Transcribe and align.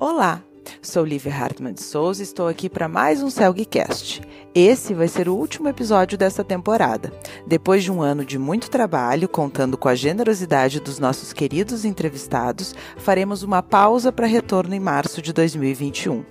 Olá, 0.00 0.42
sou 0.80 1.04
Lívia 1.04 1.30
Hartmann 1.30 1.74
de 1.74 1.82
Souza 1.82 2.22
e 2.22 2.24
estou 2.24 2.48
aqui 2.48 2.70
para 2.70 2.88
mais 2.88 3.22
um 3.22 3.28
Celgcast. 3.28 4.22
Esse 4.54 4.94
vai 4.94 5.06
ser 5.06 5.28
o 5.28 5.36
último 5.36 5.68
episódio 5.68 6.16
dessa 6.16 6.42
temporada. 6.42 7.12
Depois 7.46 7.84
de 7.84 7.92
um 7.92 8.00
ano 8.00 8.24
de 8.24 8.38
muito 8.38 8.70
trabalho, 8.70 9.28
contando 9.28 9.76
com 9.76 9.90
a 9.90 9.94
generosidade 9.94 10.80
dos 10.80 10.98
nossos 10.98 11.34
queridos 11.34 11.84
entrevistados, 11.84 12.74
faremos 12.96 13.42
uma 13.42 13.62
pausa 13.62 14.10
para 14.10 14.26
retorno 14.26 14.74
em 14.74 14.80
março 14.80 15.20
de 15.20 15.34
2021. 15.34 16.24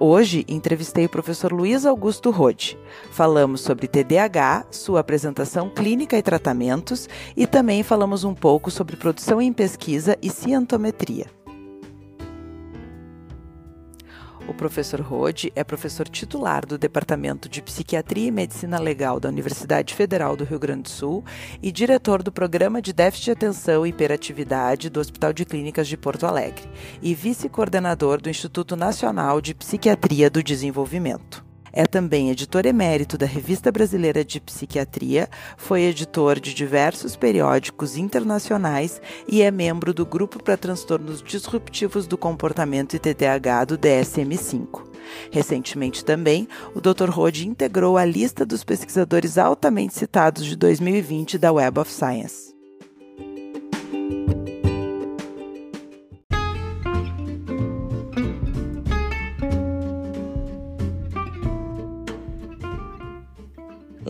Hoje 0.00 0.44
entrevistei 0.48 1.04
o 1.04 1.08
professor 1.08 1.52
Luiz 1.52 1.86
Augusto 1.86 2.32
Rode. 2.32 2.76
Falamos 3.12 3.60
sobre 3.60 3.86
TDAH, 3.86 4.66
sua 4.72 4.98
apresentação 4.98 5.70
clínica 5.70 6.18
e 6.18 6.22
tratamentos, 6.22 7.08
e 7.36 7.46
também 7.46 7.84
falamos 7.84 8.24
um 8.24 8.34
pouco 8.34 8.72
sobre 8.72 8.96
produção 8.96 9.40
em 9.40 9.52
pesquisa 9.52 10.18
e 10.20 10.28
cientometria. 10.28 11.43
O 14.46 14.52
professor 14.52 15.00
Rode 15.00 15.50
é 15.56 15.64
professor 15.64 16.06
titular 16.06 16.66
do 16.66 16.76
Departamento 16.76 17.48
de 17.48 17.62
Psiquiatria 17.62 18.28
e 18.28 18.30
Medicina 18.30 18.78
Legal 18.78 19.18
da 19.18 19.28
Universidade 19.28 19.94
Federal 19.94 20.36
do 20.36 20.44
Rio 20.44 20.58
Grande 20.58 20.82
do 20.82 20.88
Sul 20.90 21.24
e 21.62 21.72
diretor 21.72 22.22
do 22.22 22.30
Programa 22.30 22.82
de 22.82 22.92
Déficit 22.92 23.24
de 23.24 23.30
Atenção 23.30 23.86
e 23.86 23.88
Hiperatividade 23.88 24.90
do 24.90 25.00
Hospital 25.00 25.32
de 25.32 25.46
Clínicas 25.46 25.88
de 25.88 25.96
Porto 25.96 26.26
Alegre 26.26 26.68
e 27.00 27.14
vice-coordenador 27.14 28.20
do 28.20 28.28
Instituto 28.28 28.76
Nacional 28.76 29.40
de 29.40 29.54
Psiquiatria 29.54 30.28
do 30.28 30.42
Desenvolvimento. 30.42 31.53
É 31.76 31.86
também 31.86 32.30
editor 32.30 32.66
emérito 32.66 33.18
da 33.18 33.26
Revista 33.26 33.72
Brasileira 33.72 34.24
de 34.24 34.40
Psiquiatria, 34.40 35.28
foi 35.56 35.82
editor 35.82 36.38
de 36.38 36.54
diversos 36.54 37.16
periódicos 37.16 37.96
internacionais 37.96 39.02
e 39.26 39.42
é 39.42 39.50
membro 39.50 39.92
do 39.92 40.06
Grupo 40.06 40.40
para 40.40 40.56
Transtornos 40.56 41.20
Disruptivos 41.20 42.06
do 42.06 42.16
Comportamento 42.16 42.94
e 42.94 43.00
TDAH 43.00 43.64
do 43.64 43.76
DSM-5. 43.76 44.84
Recentemente 45.32 46.04
também, 46.04 46.46
o 46.76 46.80
Dr. 46.80 47.10
Rode 47.10 47.48
integrou 47.48 47.98
a 47.98 48.04
lista 48.04 48.46
dos 48.46 48.62
pesquisadores 48.62 49.36
altamente 49.36 49.94
citados 49.94 50.46
de 50.46 50.54
2020 50.54 51.38
da 51.38 51.52
Web 51.52 51.80
of 51.80 51.92
Science. 51.92 52.53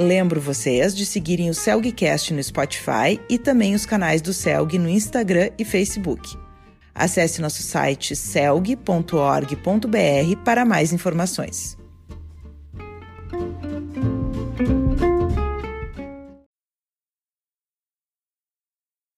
Lembro 0.05 0.39
vocês 0.39 0.95
de 0.95 1.07
seguirem 1.07 1.49
o 1.49 1.55
Celgcast 1.55 2.35
no 2.35 2.43
Spotify 2.43 3.19
e 3.27 3.39
também 3.39 3.75
os 3.75 3.87
canais 3.87 4.21
do 4.21 4.35
Celg 4.35 4.79
no 4.79 4.87
Instagram 4.87 5.49
e 5.59 5.65
Facebook. 5.65 6.37
Acesse 6.95 7.41
nosso 7.41 7.63
site 7.63 8.15
celg.org.br 8.15 9.07
para 10.45 10.67
mais 10.67 10.93
informações. 10.93 11.79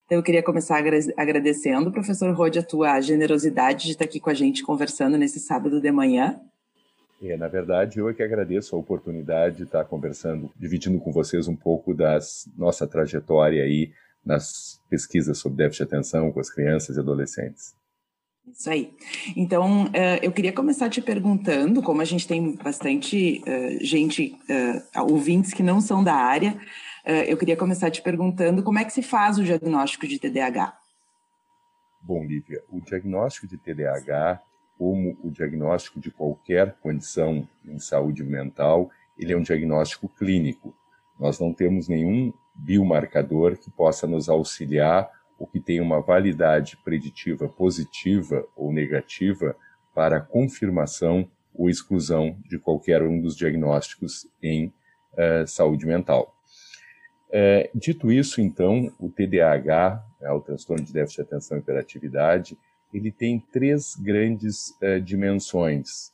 Eu 0.09 0.23
queria 0.23 0.43
começar 0.43 0.81
agradecendo, 1.17 1.91
professor 1.91 2.33
Rode, 2.33 2.61
a 2.61 2.63
tua 2.63 3.01
generosidade 3.01 3.87
de 3.87 3.91
estar 3.91 4.05
aqui 4.05 4.21
com 4.21 4.31
a 4.31 4.35
gente 4.35 4.63
conversando 4.63 5.19
nesse 5.19 5.41
sábado 5.41 5.81
de 5.81 5.91
manhã. 5.91 6.41
É, 7.23 7.37
na 7.37 7.49
verdade, 7.49 7.99
eu 7.99 8.09
é 8.09 8.15
que 8.15 8.23
agradeço 8.23 8.77
a 8.77 8.79
oportunidade 8.79 9.57
de 9.57 9.63
estar 9.63 9.85
conversando, 9.85 10.51
dividindo 10.57 10.99
com 10.99 11.11
vocês 11.11 11.49
um 11.49 11.57
pouco 11.57 11.95
da 11.95 12.19
nossa 12.57 12.87
trajetória 12.87 13.63
aí 13.63 13.93
nas 14.25 14.81
pesquisas 14.91 15.39
sobre 15.39 15.59
déficit 15.59 15.87
de 15.87 15.95
atenção 15.95 16.31
com 16.31 16.41
as 16.41 16.51
crianças 16.51 16.97
e 16.97 17.01
adolescentes. 17.01 17.75
Isso 18.53 18.71
aí. 18.71 18.93
Então, 19.37 19.87
uh, 19.87 20.19
eu 20.23 20.31
queria 20.31 20.53
começar 20.53 20.89
te 20.89 21.01
perguntando, 21.01 21.83
como 21.83 22.01
a 22.01 22.05
gente 22.05 22.29
tem 22.29 22.55
bastante 22.57 23.43
uh, 23.43 23.85
gente, 23.85 24.37
uh, 24.95 25.03
ouvintes 25.03 25.53
que 25.53 25.63
não 25.63 25.81
são 25.81 26.03
da 26.03 26.15
área, 26.15 26.59
eu 27.29 27.37
queria 27.37 27.57
começar 27.57 27.89
te 27.89 28.03
perguntando 28.03 28.65
como 28.65 28.81
é 28.81 28.85
que 28.85 28.93
se 28.93 29.01
faz 29.01 29.39
o 29.39 29.45
diagnóstico 29.45 30.09
de 30.09 30.19
TDAH? 30.19 30.77
Bom, 32.03 32.25
Lívia, 32.25 32.61
o 32.69 32.81
diagnóstico 32.81 33.47
de 33.47 33.57
TDAH 33.59 34.43
como 34.79 35.17
o 35.23 35.31
diagnóstico 35.31 35.99
de 35.99 36.11
qualquer 36.11 36.75
condição 36.81 37.49
em 37.65 37.79
saúde 37.79 38.23
mental, 38.23 38.91
ele 39.19 39.33
é 39.33 39.37
um 39.37 39.43
diagnóstico 39.43 40.09
clínico. 40.09 40.75
Nós 41.19 41.39
não 41.39 41.53
temos 41.53 41.89
nenhum 41.89 42.33
biomarcador 42.55 43.57
que 43.57 43.71
possa 43.71 44.07
nos 44.07 44.29
auxiliar 44.29 45.11
ou 45.39 45.47
que 45.47 45.61
tenha 45.61 45.83
uma 45.83 46.01
validade 46.01 46.77
preditiva 46.79 47.49
positiva 47.49 48.47
ou 48.55 48.73
negativa 48.73 49.57
para 49.95 50.21
confirmação 50.21 51.29
ou 51.55 51.71
exclusão 51.71 52.37
de 52.47 52.59
qualquer 52.59 53.03
um 53.03 53.21
dos 53.21 53.35
diagnósticos 53.35 54.27
em 54.43 54.67
uh, 55.13 55.47
saúde 55.47 55.87
mental. 55.87 56.35
Uh, 57.29 57.69
dito 57.77 58.13
isso, 58.13 58.41
então, 58.41 58.93
o 58.99 59.09
TDAH, 59.09 60.05
é 60.21 60.31
o 60.31 60.41
transtorno 60.41 60.85
de 60.85 60.93
déficit 60.93 61.17
de 61.17 61.23
atenção 61.23 61.57
e 61.57 61.61
hiperatividade, 61.61 62.59
ele 62.97 63.13
tem 63.13 63.39
três 63.53 63.95
grandes 63.97 64.71
uh, 64.83 65.01
dimensões: 65.01 66.13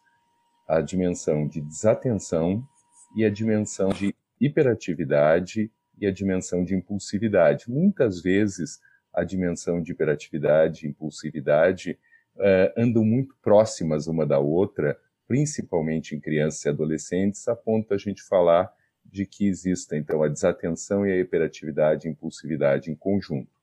a 0.67 0.81
dimensão 0.81 1.47
de 1.47 1.61
desatenção 1.61 2.67
e 3.15 3.25
a 3.25 3.31
dimensão 3.31 3.91
de 3.91 4.15
hiperatividade 4.41 5.71
e 6.01 6.07
a 6.07 6.11
dimensão 6.11 6.65
de 6.65 6.75
impulsividade. 6.75 7.71
Muitas 7.71 8.21
vezes 8.21 8.81
a 9.15 9.23
dimensão 9.23 9.81
de 9.81 9.93
hiperatividade 9.93 10.85
e 10.85 10.89
impulsividade 10.89 11.99
uh, 12.37 12.73
andam 12.77 13.05
muito 13.05 13.37
próximas 13.41 14.09
uma 14.09 14.27
da 14.27 14.41
outra, 14.41 14.99
principalmente 15.29 16.17
em 16.17 16.21
crianças 16.21 16.65
e 16.65 16.69
adolescentes, 16.69 17.47
a 17.47 17.55
ponto 17.55 17.91
da 17.91 17.97
gente 17.97 18.23
falar 18.23 18.73
de 19.05 19.25
que 19.25 19.47
exista 19.47 19.97
então 19.97 20.23
a 20.23 20.29
desatenção 20.29 21.07
e 21.07 21.13
a 21.13 21.21
hiperatividade 21.21 22.09
e 22.09 22.11
impulsividade 22.11 22.91
em 22.91 22.95
conjunto. 22.95 23.62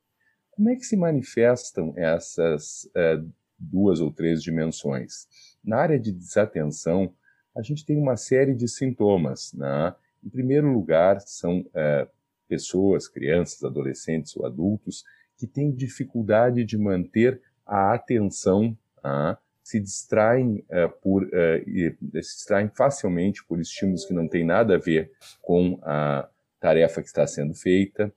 Como 0.60 0.72
é 0.72 0.76
que 0.76 0.84
se 0.84 0.98
manifestam 0.98 1.94
essas 1.96 2.86
é, 2.94 3.18
duas 3.58 4.02
ou 4.02 4.12
três 4.12 4.44
dimensões? 4.44 5.26
Na 5.64 5.78
área 5.78 5.98
de 5.98 6.12
desatenção, 6.12 7.14
a 7.56 7.62
gente 7.62 7.86
tem 7.86 7.98
uma 7.98 8.18
série 8.18 8.54
de 8.54 8.68
sintomas. 8.68 9.54
Né? 9.54 9.96
Em 10.22 10.28
primeiro 10.28 10.70
lugar, 10.70 11.22
são 11.22 11.66
é, 11.74 12.06
pessoas, 12.46 13.08
crianças, 13.08 13.64
adolescentes 13.64 14.36
ou 14.36 14.46
adultos 14.46 15.06
que 15.38 15.48
têm 15.48 15.72
dificuldade 15.72 16.66
de 16.66 16.78
manter 16.78 17.42
a 17.66 17.94
atenção, 17.94 18.78
tá? 19.02 19.40
se 19.64 19.80
distraem 19.80 20.62
é, 20.68 20.90
por 20.90 21.26
se 21.26 22.36
distraem 22.36 22.70
facilmente 22.76 23.46
por 23.46 23.62
estímulos 23.62 24.04
que 24.04 24.14
não 24.14 24.28
têm 24.28 24.44
nada 24.44 24.76
a 24.76 24.78
ver 24.78 25.10
com 25.42 25.80
a 25.84 26.28
tarefa 26.60 27.02
que 27.02 27.08
está 27.08 27.26
sendo 27.26 27.54
feita 27.54 28.14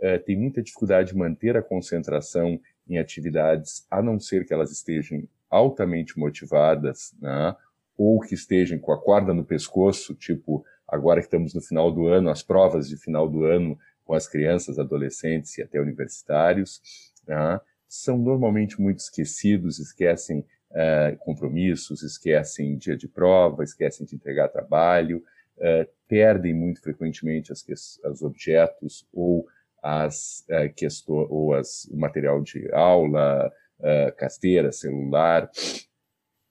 uh, 0.00 0.18
tem 0.24 0.36
muita 0.36 0.62
dificuldade 0.62 1.12
de 1.12 1.16
manter 1.18 1.56
a 1.56 1.62
concentração 1.62 2.60
em 2.88 2.98
atividades, 2.98 3.86
a 3.90 4.02
não 4.02 4.18
ser 4.18 4.46
que 4.46 4.52
elas 4.52 4.70
estejam 4.70 5.22
altamente 5.50 6.18
motivadas, 6.18 7.14
né? 7.20 7.54
ou 7.96 8.20
que 8.20 8.34
estejam 8.34 8.78
com 8.78 8.92
a 8.92 9.00
corda 9.00 9.34
no 9.34 9.44
pescoço, 9.44 10.14
tipo 10.14 10.64
agora 10.86 11.20
que 11.20 11.26
estamos 11.26 11.52
no 11.52 11.60
final 11.60 11.92
do 11.92 12.06
ano, 12.06 12.30
as 12.30 12.42
provas 12.42 12.88
de 12.88 12.96
final 12.96 13.28
do 13.28 13.44
ano 13.44 13.78
com 14.04 14.14
as 14.14 14.26
crianças, 14.26 14.78
adolescentes 14.78 15.58
e 15.58 15.62
até 15.62 15.78
universitários, 15.78 16.80
né? 17.26 17.60
são 17.86 18.16
normalmente 18.16 18.80
muito 18.80 19.00
esquecidos, 19.00 19.78
esquecem 19.78 20.44
uh, 20.70 21.16
compromissos, 21.18 22.02
esquecem 22.02 22.76
dia 22.76 22.96
de 22.96 23.08
prova, 23.08 23.64
esquecem 23.64 24.06
de 24.06 24.14
entregar 24.14 24.48
trabalho, 24.48 25.22
uh, 25.58 25.88
perdem 26.06 26.54
muito 26.54 26.80
frequentemente 26.80 27.52
as, 27.52 27.64
os 28.04 28.22
objetos 28.22 29.06
ou 29.12 29.46
as 29.82 30.44
uh, 30.48 30.54
eh, 30.54 30.68
questões 30.68 31.26
ou 31.30 31.54
as, 31.54 31.84
o 31.86 31.96
material 31.96 32.42
de 32.42 32.70
aula, 32.72 33.52
uh, 33.78 34.16
carteira, 34.16 34.72
celular, 34.72 35.50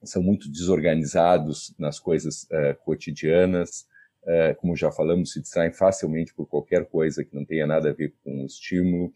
são 0.03 0.21
muito 0.21 0.49
desorganizados 0.49 1.73
nas 1.77 1.99
coisas 1.99 2.43
uh, 2.43 2.75
cotidianas, 2.83 3.85
uh, 4.23 4.55
como 4.57 4.75
já 4.75 4.91
falamos, 4.91 5.33
se 5.33 5.41
distraem 5.41 5.73
facilmente 5.73 6.33
por 6.33 6.47
qualquer 6.47 6.85
coisa 6.85 7.23
que 7.23 7.35
não 7.35 7.45
tenha 7.45 7.67
nada 7.67 7.89
a 7.89 7.93
ver 7.93 8.13
com 8.23 8.43
o 8.43 8.45
estímulo 8.45 9.11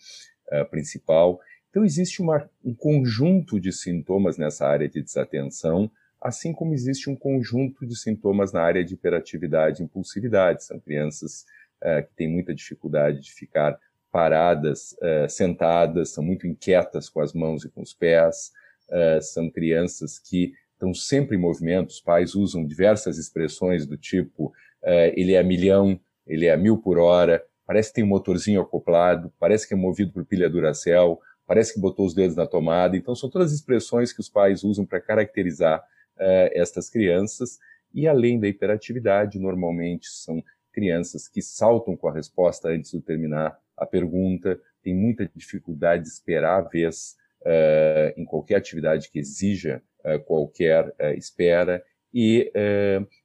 principal. 0.69 1.39
Então 1.69 1.86
existe 1.86 2.21
uma, 2.21 2.50
um 2.62 2.74
conjunto 2.74 3.57
de 3.57 3.71
sintomas 3.71 4.38
nessa 4.38 4.68
área 4.68 4.89
de 4.89 5.01
desatenção, 5.01 5.89
assim 6.19 6.51
como 6.51 6.74
existe 6.74 7.09
um 7.09 7.15
conjunto 7.15 7.88
de 7.88 7.97
sintomas 7.97 8.51
na 8.51 8.62
área 8.62 8.83
de 8.83 8.95
hiperatividade 8.95 9.81
e 9.81 9.86
impulsividade. 9.86 10.65
São 10.65 10.77
crianças 10.77 11.45
que 11.81 12.15
têm 12.18 12.27
muita 12.27 12.53
dificuldade 12.53 13.21
de 13.21 13.31
ficar 13.31 13.80
paradas, 14.12 14.92
uh, 14.94 15.30
sentadas, 15.30 16.10
são 16.10 16.24
muito 16.24 16.46
inquietas 16.46 17.10
com 17.10 17.22
as 17.22 17.34
mãos 17.34 17.63
e 17.63 17.69
com 17.69 17.81
os 17.81 17.94
pés, 17.94 18.52
uh, 18.90 19.22
são 19.22 19.50
crianças 19.50 20.19
que 20.19 20.54
estão 20.74 20.94
sempre 20.94 21.38
em 21.38 21.40
movimento, 21.40 21.90
os 21.90 22.02
pais 22.02 22.36
usam 22.36 22.66
diversas 22.66 23.18
expressões 23.18 23.86
do 23.86 23.98
tipo 23.98 24.48
uh, 24.84 25.13
ele 25.16 25.34
é 25.34 25.40
a 25.40 25.44
milhão, 25.44 26.00
ele 26.28 26.46
é 26.46 26.54
a 26.54 26.58
mil 26.58 26.78
por 26.78 26.98
hora, 26.98 27.44
parece 27.66 27.90
que 27.90 27.96
tem 27.96 28.04
um 28.04 28.08
motorzinho 28.08 28.62
acoplado, 28.62 29.31
parece 29.40 29.68
que 29.68 29.74
é 29.74 29.78
movido 29.78 30.12
por 30.12 30.25
pilha 30.25 30.50
Duracell, 30.50 31.19
parece 31.48 31.74
que 31.74 31.80
botou 31.80 32.06
os 32.06 32.13
dedos 32.13 32.36
na 32.36 32.46
tomada. 32.46 32.98
Então, 32.98 33.16
são 33.16 33.30
todas 33.30 33.52
expressões 33.52 34.12
que 34.12 34.19
os 34.19 34.30
pais 34.30 34.63
usam 34.63 34.86
para 34.86 35.02
caracterizar 35.02 35.84
estas 36.54 36.90
crianças. 36.90 37.60
E 37.94 38.08
além 38.08 38.40
da 38.40 38.48
hiperatividade, 38.48 39.40
normalmente 39.40 40.08
são 40.08 40.44
crianças 40.72 41.28
que 41.28 41.42
saltam 41.42 41.96
com 41.96 42.08
a 42.08 42.13
resposta 42.13 42.69
antes 42.69 42.92
de 42.92 43.02
terminar 43.02 43.58
a 43.81 43.86
pergunta, 43.88 44.60
tem 44.83 44.95
muita 44.95 45.30
dificuldade 45.36 46.04
de 46.04 46.10
esperar 46.10 46.60
a 46.60 46.62
vez 46.62 47.16
uh, 47.42 48.13
em 48.19 48.24
qualquer 48.24 48.56
atividade 48.56 49.10
que 49.10 49.19
exija 49.19 49.81
uh, 50.06 50.19
qualquer 50.24 50.88
uh, 50.88 51.18
espera 51.18 51.83
e 52.13 52.51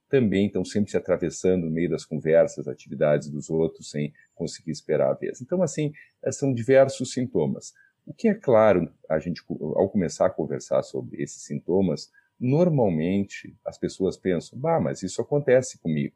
também 0.09 0.47
estão 0.47 0.65
sempre 0.65 0.93
se 0.93 0.97
atravessando 0.97 1.65
no 1.65 1.73
meio 1.73 1.91
das 1.91 2.05
conversas, 2.05 2.69
atividades 2.69 3.29
dos 3.29 3.51
outros, 3.51 3.91
sem 3.91 4.13
conseguir 4.33 4.71
esperar 4.71 5.11
a 5.11 5.15
vez. 5.15 5.41
Então, 5.41 5.61
assim, 5.61 5.93
são 6.31 6.55
diversos 6.55 7.13
sintomas. 7.13 7.73
O 8.07 8.15
que 8.15 8.29
é 8.29 8.35
claro, 8.35 8.89
a 9.11 9.19
gente, 9.19 9.43
ao 9.49 9.91
começar 9.91 10.27
a 10.27 10.31
conversar 10.31 10.85
sobre 10.85 11.21
esses 11.21 11.43
sintomas, 11.43 12.09
normalmente 12.39 13.57
as 13.65 13.77
pessoas 13.77 14.17
pensam, 14.17 14.57
bah, 14.57 14.79
mas 14.79 15.03
isso 15.03 15.21
acontece 15.21 15.81
comigo. 15.81 16.15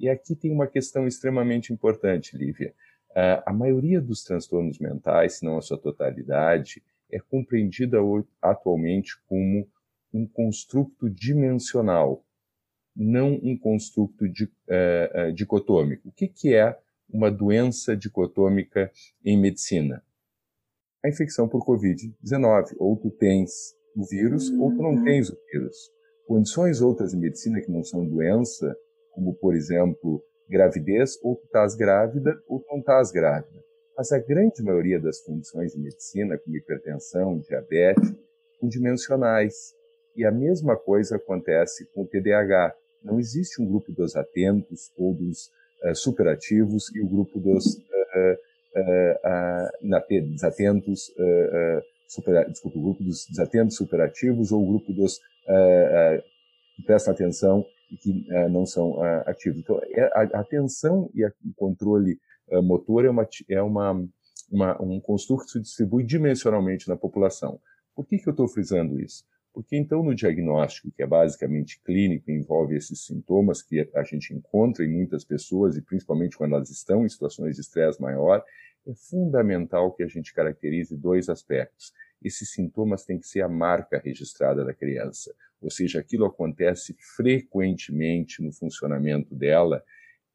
E 0.00 0.08
aqui 0.08 0.34
tem 0.34 0.50
uma 0.50 0.66
questão 0.66 1.06
extremamente 1.06 1.72
importante, 1.72 2.36
Lívia. 2.36 2.74
Uh, 3.10 3.42
a 3.44 3.52
maioria 3.52 4.00
dos 4.00 4.22
transtornos 4.22 4.78
mentais, 4.78 5.34
se 5.38 5.44
não 5.44 5.58
a 5.58 5.62
sua 5.62 5.78
totalidade, 5.78 6.82
é 7.10 7.18
compreendida 7.18 7.98
atualmente 8.40 9.20
como 9.26 9.68
um 10.12 10.26
construto 10.26 11.10
dimensional, 11.10 12.24
não 12.94 13.34
um 13.42 13.56
construto 13.56 14.24
uh, 14.24 14.28
uh, 14.28 15.32
dicotômico. 15.32 16.08
O 16.08 16.12
que, 16.12 16.28
que 16.28 16.54
é 16.54 16.76
uma 17.08 17.30
doença 17.30 17.96
dicotômica 17.96 18.90
em 19.24 19.40
medicina? 19.40 20.04
A 21.04 21.08
infecção 21.08 21.48
por 21.48 21.64
Covid-19. 21.64 22.76
Ou 22.78 22.96
tu 22.96 23.10
tens 23.10 23.74
o 23.96 24.04
vírus, 24.04 24.50
ou 24.50 24.70
tu 24.70 24.82
não 24.82 24.94
uhum. 24.94 25.04
tens 25.04 25.30
o 25.30 25.36
vírus. 25.50 25.76
Condições 26.26 26.80
outras 26.80 27.14
em 27.14 27.18
medicina 27.18 27.60
que 27.60 27.70
não 27.70 27.82
são 27.82 28.06
doença, 28.06 28.76
como, 29.12 29.34
por 29.34 29.54
exemplo, 29.54 30.22
gravidez, 30.50 31.16
ou 31.22 31.36
tu 31.36 31.44
estás 31.44 31.76
grávida 31.76 32.36
ou 32.48 32.60
tu 32.60 32.66
não 32.70 32.80
estás 32.80 33.12
grávida. 33.12 33.60
Mas 33.96 34.12
a 34.12 34.18
grande 34.18 34.62
maioria 34.62 34.98
das 34.98 35.20
condições 35.20 35.72
de 35.72 35.78
medicina, 35.78 36.36
como 36.38 36.56
hipertensão, 36.56 37.38
diabetes, 37.38 38.12
são 38.58 38.68
dimensionais. 38.68 39.54
E 40.16 40.24
a 40.24 40.32
mesma 40.32 40.76
coisa 40.76 41.16
acontece 41.16 41.86
com 41.94 42.02
o 42.02 42.06
TDAH. 42.06 42.74
Não 43.02 43.20
existe 43.20 43.62
um 43.62 43.66
grupo 43.66 43.92
dos 43.92 44.16
atentos 44.16 44.90
ou 44.96 45.14
dos 45.14 45.50
uh, 45.84 45.94
superativos 45.94 46.94
e 46.94 47.00
o 47.00 47.08
grupo 47.08 47.38
dos 47.38 47.64
uh, 47.66 48.36
uh, 48.76 50.30
desatentos, 50.32 51.10
super, 52.08 52.48
desculpa, 52.50 52.78
o 52.78 52.82
grupo 52.82 53.04
dos 53.04 53.26
desatentos 53.28 53.76
superativos 53.76 54.52
ou 54.52 54.62
o 54.62 54.66
grupo 54.66 54.92
dos 54.92 55.18
que 56.76 56.82
prestam 56.84 57.12
atenção 57.12 57.64
e 57.90 57.96
que 57.96 58.26
uh, 58.30 58.48
não 58.48 58.64
são 58.64 58.92
uh, 58.92 59.22
ativos. 59.26 59.60
Então, 59.60 59.80
é, 59.82 60.02
a, 60.14 60.38
a 60.38 60.40
atenção 60.40 61.10
e 61.14 61.24
a, 61.24 61.32
o 61.44 61.52
controle 61.54 62.18
uh, 62.48 62.62
motor 62.62 63.04
é, 63.04 63.10
uma, 63.10 63.28
é 63.48 63.62
uma, 63.62 64.08
uma, 64.50 64.82
um 64.82 65.00
construto 65.00 65.44
que 65.44 65.50
se 65.50 65.60
distribui 65.60 66.04
dimensionalmente 66.04 66.88
na 66.88 66.96
população. 66.96 67.60
Por 67.94 68.06
que, 68.06 68.18
que 68.18 68.28
eu 68.28 68.32
estou 68.32 68.48
frisando 68.48 69.00
isso? 69.00 69.24
Porque 69.52 69.76
então 69.76 70.02
no 70.02 70.14
diagnóstico, 70.14 70.92
que 70.92 71.02
é 71.02 71.06
basicamente 71.06 71.80
clínico, 71.82 72.30
envolve 72.30 72.76
esses 72.76 73.04
sintomas 73.04 73.62
que 73.62 73.88
a 73.94 74.04
gente 74.04 74.32
encontra 74.32 74.84
em 74.84 74.88
muitas 74.88 75.24
pessoas 75.24 75.76
e 75.76 75.82
principalmente 75.82 76.36
quando 76.36 76.54
elas 76.54 76.70
estão 76.70 77.04
em 77.04 77.08
situações 77.08 77.56
de 77.56 77.62
estresse 77.62 78.00
maior, 78.00 78.44
é 78.86 78.94
fundamental 78.94 79.92
que 79.92 80.04
a 80.04 80.06
gente 80.06 80.32
caracterize 80.32 80.96
dois 80.96 81.28
aspectos. 81.28 81.92
Esses 82.22 82.52
sintomas 82.52 83.04
têm 83.04 83.18
que 83.18 83.26
ser 83.26 83.42
a 83.42 83.48
marca 83.48 83.98
registrada 83.98 84.64
da 84.64 84.72
criança 84.72 85.34
ou 85.60 85.70
seja, 85.70 86.00
aquilo 86.00 86.24
acontece 86.24 86.96
frequentemente 87.16 88.42
no 88.42 88.52
funcionamento 88.52 89.34
dela 89.34 89.82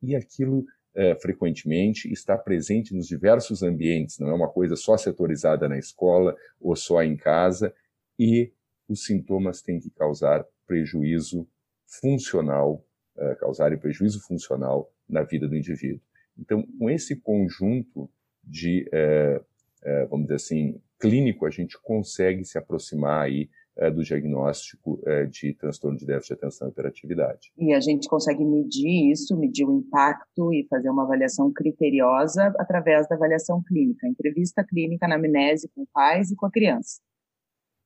e 0.01 0.15
aquilo 0.15 0.65
é, 0.93 1.15
frequentemente 1.15 2.11
está 2.11 2.37
presente 2.37 2.95
nos 2.95 3.07
diversos 3.07 3.61
ambientes, 3.61 4.17
não 4.17 4.29
é 4.29 4.33
uma 4.33 4.49
coisa 4.49 4.75
só 4.75 4.95
setorizada 4.95 5.67
na 5.67 5.77
escola 5.77 6.35
ou 6.59 6.75
só 6.75 7.03
em 7.03 7.17
casa, 7.17 7.73
e 8.17 8.51
os 8.87 9.03
sintomas 9.03 9.61
têm 9.61 9.79
que 9.79 9.89
causar 9.89 10.45
prejuízo 10.65 11.47
funcional, 11.85 12.85
uh, 13.17 13.35
causarem 13.39 13.77
prejuízo 13.77 14.21
funcional 14.25 14.91
na 15.07 15.23
vida 15.23 15.47
do 15.47 15.55
indivíduo. 15.55 16.01
Então, 16.37 16.63
com 16.79 16.89
esse 16.89 17.15
conjunto 17.15 18.09
de, 18.43 18.89
uh, 18.89 19.41
uh, 19.41 20.07
vamos 20.09 20.25
dizer 20.25 20.35
assim, 20.35 20.81
clínico, 20.99 21.45
a 21.45 21.49
gente 21.49 21.77
consegue 21.81 22.43
se 22.43 22.57
aproximar 22.57 23.23
aí 23.23 23.49
do 23.89 24.03
diagnóstico 24.03 25.01
é, 25.05 25.25
de 25.25 25.53
transtorno 25.53 25.97
de 25.97 26.05
déficit 26.05 26.29
de 26.29 26.33
atenção 26.35 26.67
e 26.67 26.71
hiperatividade. 26.71 27.51
E 27.57 27.73
a 27.73 27.79
gente 27.79 28.07
consegue 28.07 28.43
medir 28.45 29.11
isso, 29.11 29.37
medir 29.37 29.65
o 29.65 29.77
impacto 29.77 30.53
e 30.53 30.65
fazer 30.69 30.89
uma 30.89 31.03
avaliação 31.03 31.51
criteriosa 31.51 32.53
através 32.57 33.07
da 33.07 33.15
avaliação 33.15 33.61
clínica, 33.63 34.07
entrevista 34.07 34.63
clínica 34.63 35.07
na 35.07 35.15
amnese 35.15 35.69
com 35.75 35.85
pais 35.93 36.31
e 36.31 36.35
com 36.35 36.45
a 36.45 36.51
criança. 36.51 37.01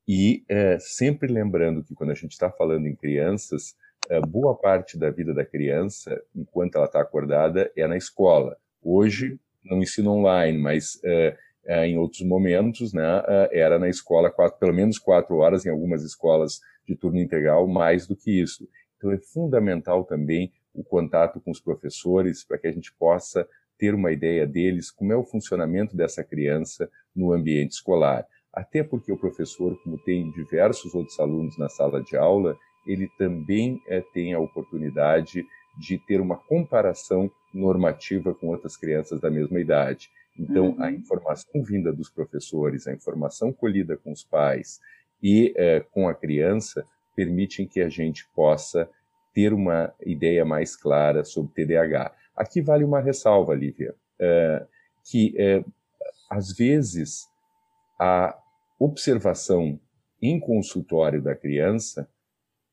E 0.08 0.44
é, 0.50 0.78
sempre 0.80 1.32
lembrando 1.32 1.84
que 1.84 1.94
quando 1.94 2.12
a 2.12 2.16
gente 2.16 2.32
está 2.32 2.50
falando 2.50 2.88
em 2.88 2.96
crianças, 2.96 3.76
é, 4.10 4.20
boa 4.20 4.56
parte 4.56 4.98
da 4.98 5.12
vida 5.12 5.34
da 5.34 5.46
criança, 5.46 6.20
enquanto 6.36 6.76
ela 6.76 6.86
está 6.86 7.02
acordada, 7.02 7.72
é 7.76 7.86
na 7.86 7.96
escola. 7.96 8.58
Hoje, 8.82 9.40
no 9.64 9.78
ensino 9.78 10.12
online, 10.12 10.58
mas 10.58 11.00
é, 11.04 11.28
é, 11.28 11.38
em 11.88 11.98
outros 11.98 12.22
momentos, 12.22 12.94
né, 12.94 13.24
é, 13.28 13.60
era 13.60 13.78
na 13.78 13.90
escola 13.90 14.30
quatro, 14.30 14.60
pelo 14.60 14.74
menos 14.74 14.98
quatro 14.98 15.38
horas, 15.38 15.66
em 15.66 15.70
algumas 15.70 16.04
escolas 16.04 16.60
de 16.88 16.96
turno 16.96 17.20
integral, 17.20 17.68
mais 17.68 18.08
do 18.08 18.16
que 18.16 18.42
isso. 18.42 18.68
Então 18.98 19.12
é 19.12 19.18
fundamental 19.18 20.04
também 20.04 20.52
o 20.74 20.84
contato 20.84 21.40
com 21.40 21.52
os 21.52 21.60
professores 21.60 22.44
para 22.44 22.58
que 22.58 22.68
a 22.68 22.72
gente 22.72 22.94
possa 22.94 23.48
ter 23.78 23.94
uma 23.94 24.12
ideia 24.12 24.46
deles, 24.46 24.92
como 24.92 25.14
é 25.14 25.16
o 25.16 25.24
funcionamento 25.24 25.96
dessa 25.96 26.24
criança 26.24 26.90
no 27.16 27.32
ambiente 27.32 27.72
escolar. 27.72 28.26
Até 28.52 28.84
porque 28.84 29.12
o 29.12 29.18
professor, 29.18 29.80
como 29.84 29.98
tem 29.98 30.32
diversos 30.32 30.94
outros 30.94 31.20
alunos 31.20 31.58
na 31.58 31.70
sala 31.70 32.04
de 32.04 32.18
aula, 32.18 32.58
ele 32.86 33.08
também 33.18 33.82
é, 33.88 34.02
tem 34.14 34.34
a 34.34 34.40
oportunidade 34.40 35.46
de 35.78 35.98
ter 35.98 36.20
uma 36.20 36.36
comparação 36.36 37.32
normativa 37.54 38.34
com 38.34 38.48
outras 38.48 38.76
crianças 38.76 39.22
da 39.22 39.30
mesma 39.30 39.60
idade. 39.60 40.10
Então, 40.40 40.70
uhum. 40.70 40.82
a 40.82 40.92
informação 40.92 41.62
vinda 41.62 41.92
dos 41.92 42.10
professores, 42.10 42.88
a 42.88 42.94
informação 42.94 43.52
colhida 43.52 43.98
com 43.98 44.12
os 44.14 44.24
pais 44.24 44.80
e 45.22 45.54
é, 45.58 45.82
com 45.82 46.08
a 46.08 46.14
criança 46.14 46.86
permitem 47.14 47.68
que 47.68 47.82
a 47.82 47.90
gente 47.90 48.26
possa 48.34 48.90
ter 49.34 49.54
uma 49.54 49.94
ideia 50.06 50.46
mais 50.46 50.78
clara 50.78 51.26
sobre 51.26 51.54
TDAH. 51.54 52.14
Aqui 52.36 52.62
vale 52.62 52.86
uma 52.86 53.02
ressalva, 53.02 53.54
Lívia, 53.54 53.94
é, 54.18 54.66
que 55.04 55.36
é, 55.38 55.64
às 56.30 56.54
vezes 56.54 57.28
a 58.00 58.38
observação 58.80 59.78
em 60.22 60.40
consultório 60.40 61.22
da 61.22 61.36
criança 61.36 62.10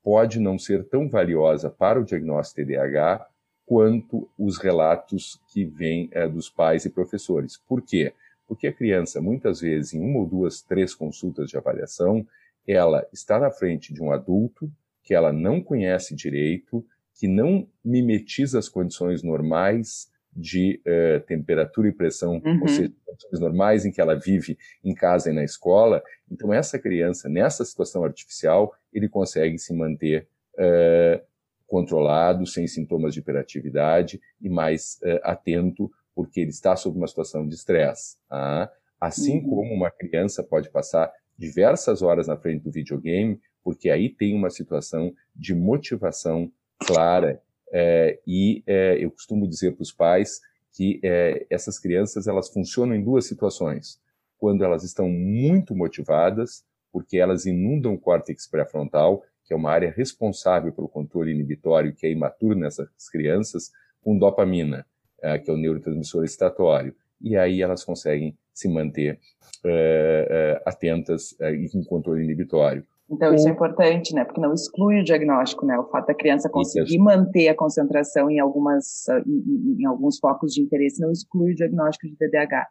pode 0.01 0.39
não 0.39 0.57
ser 0.57 0.85
tão 0.85 1.09
valiosa 1.09 1.69
para 1.69 1.99
o 1.99 2.05
diagnóstico 2.05 2.61
TDAH 2.61 3.27
quanto 3.67 4.29
os 4.39 4.57
relatos 4.57 5.41
que 5.49 5.65
vêm 5.65 6.07
é, 6.13 6.25
dos 6.25 6.49
pais 6.49 6.85
e 6.85 6.89
professores. 6.89 7.57
Por 7.67 7.81
quê? 7.81 8.13
Porque 8.47 8.65
a 8.65 8.73
criança, 8.73 9.21
muitas 9.21 9.59
vezes, 9.59 9.93
em 9.93 9.99
uma 9.99 10.19
ou 10.19 10.25
duas, 10.25 10.61
três 10.61 10.95
consultas 10.95 11.49
de 11.49 11.57
avaliação, 11.57 12.25
ela 12.65 13.05
está 13.11 13.37
na 13.37 13.51
frente 13.51 13.93
de 13.93 14.01
um 14.01 14.09
adulto 14.09 14.71
que 15.03 15.13
ela 15.13 15.33
não 15.33 15.61
conhece 15.61 16.15
direito, 16.15 16.83
que 17.13 17.27
não 17.27 17.67
mimetiza 17.83 18.57
as 18.57 18.69
condições 18.69 19.21
normais 19.21 20.09
de 20.33 20.81
uh, 20.85 21.19
temperatura 21.25 21.89
e 21.89 21.91
pressão, 21.91 22.41
uhum. 22.45 22.61
ou 22.61 22.67
seja, 22.69 22.93
condições 23.05 23.39
normais 23.41 23.85
em 23.85 23.91
que 23.91 23.99
ela 23.99 24.15
vive 24.15 24.57
em 24.81 24.93
casa 24.93 25.29
e 25.29 25.33
na 25.33 25.43
escola. 25.43 26.01
Então, 26.31 26.53
essa 26.53 26.79
criança, 26.79 27.27
nessa 27.27 27.65
situação 27.65 28.05
artificial, 28.05 28.73
ele 28.93 29.09
consegue 29.09 29.57
se 29.59 29.73
manter 29.73 30.25
uh, 30.53 31.21
controlado, 31.67 32.47
sem 32.47 32.65
sintomas 32.65 33.13
de 33.13 33.19
hiperatividade 33.19 34.19
e 34.41 34.49
mais 34.49 34.97
uh, 35.03 35.19
atento, 35.21 35.91
porque 36.15 36.39
ele 36.39 36.49
está 36.49 36.75
sob 36.75 36.97
uma 36.97 37.07
situação 37.07 37.47
de 37.47 37.53
estresse. 37.53 38.17
Tá? 38.29 38.71
Assim 38.99 39.39
uhum. 39.39 39.49
como 39.49 39.73
uma 39.73 39.91
criança 39.91 40.41
pode 40.41 40.69
passar 40.71 41.11
diversas 41.37 42.01
horas 42.01 42.27
na 42.27 42.37
frente 42.37 42.63
do 42.63 42.71
videogame, 42.71 43.39
porque 43.63 43.89
aí 43.89 44.09
tem 44.09 44.33
uma 44.33 44.49
situação 44.49 45.13
de 45.35 45.53
motivação 45.53 46.51
clara. 46.79 47.41
É, 47.71 48.17
e 48.25 48.63
é, 48.65 48.97
eu 48.97 49.11
costumo 49.11 49.47
dizer 49.47 49.73
para 49.73 49.83
os 49.83 49.91
pais 49.91 50.39
que 50.73 50.99
é, 51.03 51.45
essas 51.49 51.77
crianças 51.77 52.27
elas 52.27 52.49
funcionam 52.49 52.95
em 52.95 53.03
duas 53.03 53.27
situações. 53.27 53.99
Quando 54.39 54.63
elas 54.63 54.83
estão 54.83 55.09
muito 55.09 55.75
motivadas, 55.75 56.63
porque 56.91 57.17
elas 57.17 57.45
inundam 57.45 57.93
o 57.93 57.99
córtex 57.99 58.47
pré-frontal 58.47 59.23
que 59.47 59.53
é 59.53 59.57
uma 59.57 59.71
área 59.71 59.89
responsável 59.95 60.73
pelo 60.73 60.89
controle 60.89 61.31
inibitório, 61.31 61.95
que 61.95 62.05
é 62.05 62.11
imaturo 62.11 62.59
nessas 62.59 63.09
crianças, 63.09 63.71
com 64.01 64.17
dopamina, 64.17 64.85
eh, 65.21 65.39
que 65.39 65.49
é 65.49 65.53
o 65.53 65.57
neurotransmissor 65.57 66.25
excitatório. 66.25 66.93
E 67.21 67.37
aí 67.37 67.61
elas 67.61 67.83
conseguem 67.83 68.37
se 68.53 68.67
manter 68.67 69.19
uh, 69.65 70.61
atentas 70.65 71.31
e 71.39 71.69
com 71.71 71.83
controle 71.83 72.23
inibitório. 72.23 72.85
Então, 73.09 73.33
isso 73.33 73.47
é 73.47 73.51
importante, 73.51 74.13
né? 74.13 74.25
Porque 74.25 74.41
não 74.41 74.53
exclui 74.53 74.99
o 74.99 75.03
diagnóstico, 75.03 75.65
né? 75.65 75.79
O 75.79 75.85
fato 75.85 76.07
da 76.07 76.13
criança 76.13 76.49
conseguir 76.49 76.95
isso. 76.95 77.03
manter 77.03 77.47
a 77.47 77.55
concentração 77.55 78.29
em, 78.29 78.39
algumas, 78.39 79.07
em, 79.25 79.81
em, 79.81 79.85
alguns 79.85 80.19
focos 80.19 80.53
de 80.53 80.61
interesse 80.61 81.01
não 81.01 81.11
exclui 81.11 81.53
o 81.53 81.55
diagnóstico 81.55 82.07
de 82.07 82.17
TDAH. 82.17 82.67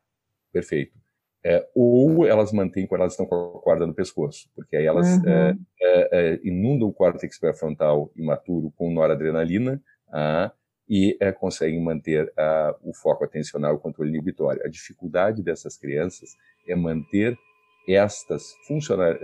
Perfeito. 0.52 0.92
É, 1.48 1.64
ou 1.76 2.26
elas 2.26 2.50
mantêm 2.50 2.88
quando 2.88 3.02
elas 3.02 3.12
estão 3.12 3.24
com 3.24 3.36
a 3.56 3.62
corda 3.62 3.86
no 3.86 3.94
pescoço, 3.94 4.50
porque 4.52 4.76
aí 4.76 4.84
elas 4.84 5.18
uhum. 5.18 5.28
é, 5.28 5.56
é, 5.80 6.08
é 6.10 6.40
inundam 6.42 6.88
o 6.88 6.92
córtex 6.92 7.38
pré-frontal 7.38 8.10
imaturo 8.16 8.72
com 8.76 8.90
noradrenalina 8.90 9.80
ah, 10.12 10.50
e 10.88 11.16
é, 11.20 11.30
conseguem 11.30 11.80
manter 11.80 12.32
ah, 12.36 12.74
o 12.82 12.92
foco 12.92 13.22
atencional 13.22 13.74
e 13.74 13.76
o 13.76 13.78
controle 13.78 14.10
inibitório. 14.10 14.60
A 14.64 14.68
dificuldade 14.68 15.40
dessas 15.40 15.76
crianças 15.76 16.36
é 16.66 16.74
manter 16.74 17.38
estas 17.86 18.56
funciona 18.66 19.16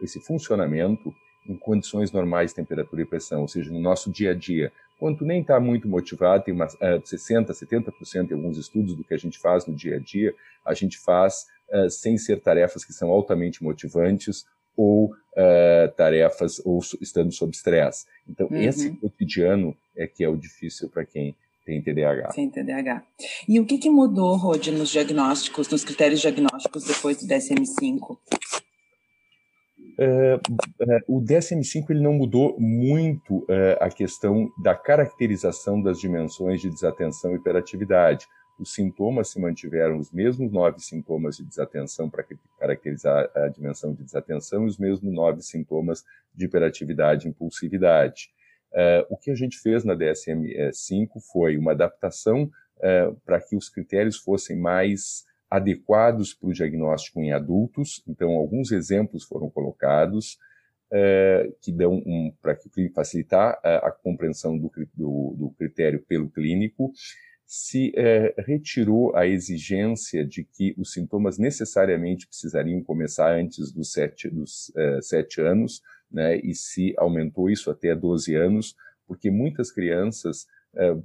esse 0.00 0.18
funcionamento 0.18 1.14
em 1.46 1.58
condições 1.58 2.10
normais 2.10 2.52
de 2.52 2.56
temperatura 2.56 3.02
e 3.02 3.04
pressão, 3.04 3.42
ou 3.42 3.48
seja, 3.48 3.70
no 3.70 3.80
nosso 3.80 4.10
dia 4.10 4.30
a 4.30 4.34
dia. 4.34 4.72
Quando 4.98 5.26
nem 5.26 5.42
está 5.42 5.60
muito 5.60 5.86
motivado, 5.86 6.42
tem 6.44 6.54
uma, 6.54 6.68
60%, 6.68 7.48
70% 7.50 8.30
em 8.30 8.34
alguns 8.34 8.56
estudos 8.56 8.94
do 8.94 9.04
que 9.04 9.12
a 9.12 9.18
gente 9.18 9.38
faz 9.38 9.66
no 9.66 9.74
dia 9.74 9.96
a 9.96 9.98
dia, 9.98 10.34
a 10.64 10.72
gente 10.72 10.98
faz 10.98 11.46
uh, 11.72 11.90
sem 11.90 12.18
ser 12.18 12.40
tarefas 12.40 12.84
que 12.84 12.92
são 12.92 13.10
altamente 13.10 13.62
motivantes 13.62 14.46
ou 14.76 15.06
uh, 15.06 15.92
tarefas 15.96 16.60
ou 16.64 16.80
estando 17.00 17.32
sob 17.32 17.54
estresse. 17.54 18.06
Então, 18.28 18.46
uhum. 18.50 18.60
esse 18.60 18.90
cotidiano 18.96 19.76
é 19.96 20.06
que 20.06 20.22
é 20.22 20.28
o 20.28 20.36
difícil 20.36 20.88
para 20.88 21.04
quem 21.04 21.34
tem 21.64 21.82
TDAH. 21.82 22.28
Tem 22.28 22.48
TDAH. 22.48 23.02
E 23.48 23.58
o 23.58 23.66
que, 23.66 23.78
que 23.78 23.90
mudou, 23.90 24.36
Rod, 24.36 24.68
nos 24.68 24.90
diagnósticos, 24.90 25.68
nos 25.68 25.84
critérios 25.84 26.20
diagnósticos 26.20 26.84
depois 26.84 27.16
do 27.18 27.26
DSM-5? 27.26 28.16
Uh, 29.98 30.36
uh, 30.36 31.16
o 31.16 31.20
DSM-5 31.22 31.90
ele 31.90 32.02
não 32.02 32.12
mudou 32.12 32.54
muito 32.60 33.38
uh, 33.38 33.76
a 33.80 33.88
questão 33.88 34.48
da 34.62 34.74
caracterização 34.74 35.82
das 35.82 35.98
dimensões 35.98 36.60
de 36.60 36.70
desatenção 36.70 37.32
e 37.32 37.36
hiperatividade. 37.36 38.26
Os 38.58 38.72
sintomas 38.72 39.28
se 39.28 39.40
mantiveram 39.40 39.98
os 39.98 40.10
mesmos 40.10 40.50
nove 40.50 40.80
sintomas 40.80 41.36
de 41.36 41.44
desatenção 41.44 42.08
para 42.08 42.24
caracterizar 42.58 43.30
a 43.34 43.48
dimensão 43.48 43.92
de 43.92 44.02
desatenção 44.02 44.64
e 44.64 44.66
os 44.66 44.78
mesmos 44.78 45.12
nove 45.12 45.42
sintomas 45.42 46.04
de 46.34 46.46
hiperatividade 46.46 47.26
e 47.26 47.30
impulsividade. 47.30 48.30
o 49.10 49.16
que 49.16 49.30
a 49.30 49.34
gente 49.34 49.58
fez 49.58 49.84
na 49.84 49.94
DSM-5 49.94 51.20
foi 51.32 51.56
uma 51.56 51.72
adaptação 51.72 52.50
para 53.24 53.40
que 53.40 53.56
os 53.56 53.68
critérios 53.68 54.16
fossem 54.16 54.56
mais 54.56 55.24
adequados 55.50 56.34
para 56.34 56.48
o 56.48 56.52
diagnóstico 56.52 57.20
em 57.20 57.32
adultos. 57.32 58.02
Então, 58.06 58.32
alguns 58.32 58.72
exemplos 58.72 59.24
foram 59.24 59.48
colocados 59.48 60.38
é, 60.92 61.50
que 61.60 61.72
dão 61.72 61.94
um, 61.94 62.32
para 62.40 62.56
facilitar 62.94 63.58
a, 63.62 63.88
a 63.88 63.92
compreensão 63.92 64.56
do, 64.56 64.70
do, 64.94 65.34
do, 65.36 65.54
critério 65.58 66.02
pelo 66.06 66.30
clínico. 66.30 66.92
Se 67.46 67.92
é, 67.96 68.34
retirou 68.38 69.14
a 69.14 69.26
exigência 69.26 70.26
de 70.26 70.44
que 70.44 70.74
os 70.76 70.92
sintomas 70.92 71.38
necessariamente 71.38 72.26
precisariam 72.26 72.82
começar 72.82 73.32
antes 73.32 73.72
dos 73.72 73.92
sete, 73.92 74.28
dos, 74.28 74.72
é, 74.76 75.00
sete 75.00 75.40
anos, 75.40 75.80
né, 76.10 76.38
e 76.38 76.54
se 76.54 76.94
aumentou 76.98 77.48
isso 77.48 77.70
até 77.70 77.94
12 77.94 78.34
anos, 78.34 78.74
porque 79.06 79.30
muitas 79.30 79.70
crianças 79.70 80.46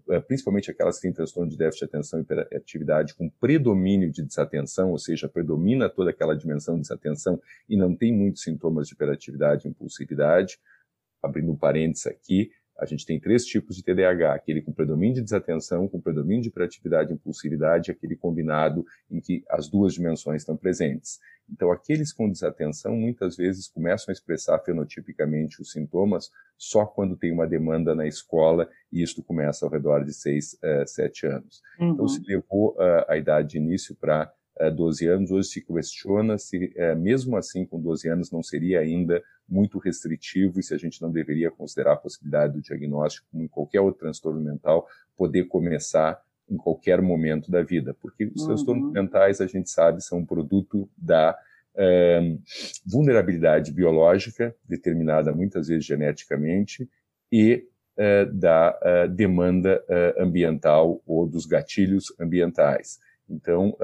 é, 0.09 0.19
principalmente 0.19 0.69
aquelas 0.69 0.97
que 0.97 1.03
têm 1.03 1.13
transtorno 1.13 1.49
de 1.49 1.57
déficit 1.57 1.85
de 1.85 1.85
atenção 1.85 2.19
e 2.19 2.23
hiperatividade 2.23 3.15
com 3.15 3.29
predomínio 3.29 4.11
de 4.11 4.21
desatenção, 4.21 4.91
ou 4.91 4.97
seja, 4.97 5.29
predomina 5.29 5.89
toda 5.89 6.09
aquela 6.09 6.35
dimensão 6.35 6.75
de 6.75 6.81
desatenção 6.81 7.41
e 7.69 7.77
não 7.77 7.95
tem 7.95 8.11
muitos 8.11 8.43
sintomas 8.43 8.87
de 8.87 8.93
hiperatividade 8.93 9.65
e 9.65 9.71
impulsividade. 9.71 10.59
Abrindo 11.23 11.51
um 11.51 11.55
parênteses 11.55 12.07
aqui, 12.07 12.51
a 12.79 12.85
gente 12.85 13.05
tem 13.05 13.19
três 13.19 13.45
tipos 13.45 13.75
de 13.75 13.83
TDAH, 13.83 14.33
aquele 14.33 14.61
com 14.61 14.71
predomínio 14.73 15.15
de 15.15 15.21
desatenção, 15.21 15.87
com 15.87 16.01
predomínio 16.01 16.41
de 16.41 16.49
hiperatividade 16.49 17.11
e 17.11 17.15
impulsividade, 17.15 17.91
aquele 17.91 18.15
combinado 18.15 18.85
em 19.09 19.19
que 19.19 19.43
as 19.49 19.69
duas 19.69 19.93
dimensões 19.93 20.41
estão 20.41 20.57
presentes. 20.57 21.19
Então, 21.51 21.71
aqueles 21.71 22.13
com 22.13 22.29
desatenção 22.29 22.95
muitas 22.95 23.35
vezes 23.35 23.67
começam 23.67 24.11
a 24.11 24.13
expressar 24.13 24.57
fenotipicamente 24.59 25.61
os 25.61 25.71
sintomas 25.71 26.31
só 26.57 26.85
quando 26.85 27.17
tem 27.17 27.31
uma 27.31 27.47
demanda 27.47 27.93
na 27.93 28.07
escola, 28.07 28.69
e 28.91 29.01
isto 29.01 29.21
começa 29.21 29.65
ao 29.65 29.71
redor 29.71 30.03
de 30.05 30.13
6, 30.13 30.59
7 30.85 31.25
eh, 31.25 31.29
anos. 31.29 31.61
Então, 31.75 31.87
uhum. 31.87 31.93
Então, 31.93 32.07
se 32.07 32.21
levou 32.25 32.71
uh, 32.73 33.05
a 33.07 33.17
idade 33.17 33.49
de 33.49 33.57
início 33.57 33.95
para 33.95 34.31
uh, 34.59 34.63
eh, 34.63 34.71
12 34.71 35.07
anos, 35.07 35.31
hoje 35.31 35.49
se 35.49 35.61
questiona 35.61 36.37
se, 36.37 36.73
uh, 36.77 36.97
mesmo 36.97 37.35
assim, 37.35 37.65
com 37.65 37.81
12 37.81 38.07
anos, 38.07 38.31
não 38.31 38.43
seria 38.43 38.79
ainda 38.79 39.21
muito 39.51 39.77
restritivo 39.77 40.59
e 40.59 40.63
se 40.63 40.73
a 40.73 40.77
gente 40.77 41.01
não 41.01 41.11
deveria 41.11 41.51
considerar 41.51 41.93
a 41.93 41.97
possibilidade 41.97 42.53
do 42.53 42.61
diagnóstico, 42.61 43.27
como 43.29 43.43
em 43.43 43.47
qualquer 43.47 43.81
outro 43.81 43.99
transtorno 43.99 44.39
mental, 44.39 44.87
poder 45.17 45.43
começar 45.43 46.19
em 46.49 46.55
qualquer 46.55 47.01
momento 47.01 47.51
da 47.51 47.61
vida, 47.61 47.93
porque 48.01 48.25
os 48.25 48.41
uhum. 48.41 48.47
transtornos 48.47 48.91
mentais, 48.91 49.41
a 49.41 49.47
gente 49.47 49.69
sabe, 49.69 50.01
são 50.01 50.19
um 50.19 50.25
produto 50.25 50.89
da 50.97 51.37
é, 51.75 52.37
vulnerabilidade 52.85 53.71
biológica, 53.71 54.55
determinada 54.67 55.33
muitas 55.33 55.67
vezes 55.67 55.85
geneticamente, 55.85 56.89
e 57.31 57.65
é, 57.97 58.25
da 58.25 58.77
é, 58.81 59.07
demanda 59.07 59.83
ambiental 60.17 61.01
ou 61.05 61.27
dos 61.27 61.45
gatilhos 61.45 62.13
ambientais. 62.19 62.99
Então, 63.29 63.77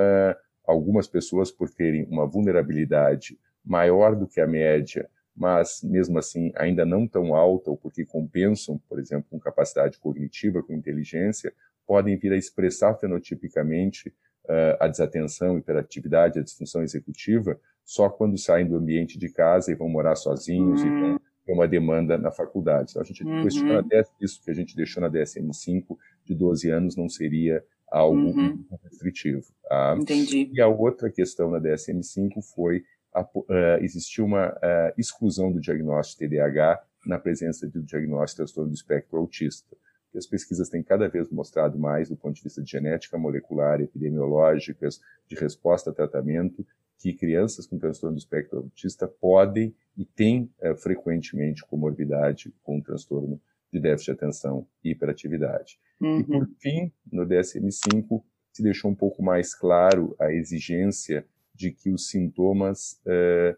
algumas 0.65 1.07
pessoas, 1.07 1.49
por 1.49 1.69
terem 1.69 2.05
uma 2.09 2.25
vulnerabilidade 2.25 3.37
maior 3.63 4.15
do 4.15 4.27
que 4.27 4.41
a 4.41 4.47
média, 4.47 5.09
mas 5.37 5.81
mesmo 5.83 6.17
assim 6.17 6.51
ainda 6.55 6.83
não 6.83 7.07
tão 7.07 7.35
alta, 7.35 7.69
ou 7.69 7.77
porque 7.77 8.03
compensam, 8.03 8.81
por 8.89 8.99
exemplo, 8.99 9.27
com 9.29 9.39
capacidade 9.39 9.99
cognitiva, 9.99 10.63
com 10.63 10.73
inteligência, 10.73 11.53
podem 11.85 12.17
vir 12.17 12.33
a 12.33 12.37
expressar 12.37 12.95
fenotipicamente 12.95 14.09
uh, 14.45 14.77
a 14.79 14.87
desatenção, 14.87 15.55
a 15.55 15.59
hiperatividade, 15.59 16.39
a 16.39 16.43
disfunção 16.43 16.81
executiva, 16.81 17.59
só 17.85 18.09
quando 18.09 18.37
saem 18.37 18.67
do 18.67 18.75
ambiente 18.75 19.17
de 19.17 19.29
casa 19.29 19.71
e 19.71 19.75
vão 19.75 19.87
morar 19.87 20.15
sozinhos 20.15 20.81
uhum. 20.81 20.87
e 20.87 21.01
vão 21.01 21.21
ter 21.45 21.53
uma 21.53 21.67
demanda 21.67 22.17
na 22.17 22.31
faculdade. 22.31 22.89
Então, 22.89 23.01
a 23.01 23.05
gente 23.05 23.23
uhum. 23.23 23.43
questiona 23.43 23.79
até 23.79 24.03
isso 24.19 24.41
que 24.43 24.51
a 24.51 24.53
gente 24.53 24.75
deixou 24.75 25.01
na 25.01 25.09
DSM-5 25.09 25.95
de 26.25 26.35
12 26.35 26.69
anos 26.69 26.95
não 26.97 27.07
seria 27.07 27.63
algo 27.89 28.19
uhum. 28.19 28.65
restritivo. 28.83 29.45
Tá? 29.63 29.95
Entendi. 29.97 30.49
E 30.51 30.59
a 30.59 30.67
outra 30.67 31.09
questão 31.09 31.49
na 31.49 31.59
DSM-5 31.59 32.41
foi 32.53 32.83
a, 33.19 33.23
uh, 33.23 33.83
existiu 33.83 34.25
uma 34.25 34.49
uh, 34.49 34.93
exclusão 34.97 35.51
do 35.51 35.59
diagnóstico 35.59 36.27
TDAH 36.27 36.83
na 37.05 37.17
presença 37.17 37.67
do 37.67 37.81
diagnóstico 37.81 38.29
de 38.29 38.35
transtorno 38.37 38.69
do 38.71 38.75
espectro 38.75 39.17
autista 39.17 39.75
as 40.17 40.25
pesquisas 40.25 40.69
têm 40.69 40.81
cada 40.81 41.07
vez 41.07 41.29
mostrado 41.29 41.77
mais, 41.77 42.09
do 42.09 42.15
ponto 42.15 42.35
de 42.35 42.43
vista 42.43 42.61
de 42.61 42.71
genética 42.71 43.17
molecular, 43.17 43.79
epidemiológicas, 43.81 44.99
de 45.27 45.35
resposta 45.35 45.91
a 45.91 45.93
tratamento, 45.93 46.65
que 46.97 47.13
crianças 47.13 47.67
com 47.67 47.77
transtorno 47.77 48.15
do 48.15 48.19
espectro 48.19 48.57
autista 48.59 49.07
podem 49.07 49.75
e 49.95 50.03
têm 50.03 50.51
é, 50.59 50.75
frequentemente 50.75 51.63
comorbidade 51.63 52.51
com 52.63 52.81
transtorno 52.81 53.39
de 53.71 53.79
déficit 53.79 54.05
de 54.05 54.11
atenção 54.11 54.67
e 54.83 54.91
hiperatividade. 54.91 55.79
Uhum. 56.01 56.19
E 56.19 56.23
por 56.23 56.47
fim, 56.59 56.91
no 57.11 57.25
DSM-5, 57.25 58.23
se 58.51 58.63
deixou 58.63 58.89
um 58.89 58.95
pouco 58.95 59.21
mais 59.21 59.53
claro 59.53 60.15
a 60.19 60.33
exigência 60.33 61.25
de 61.57 61.71
que 61.71 61.89
os 61.89 62.09
sintomas 62.09 63.01
é, 63.05 63.57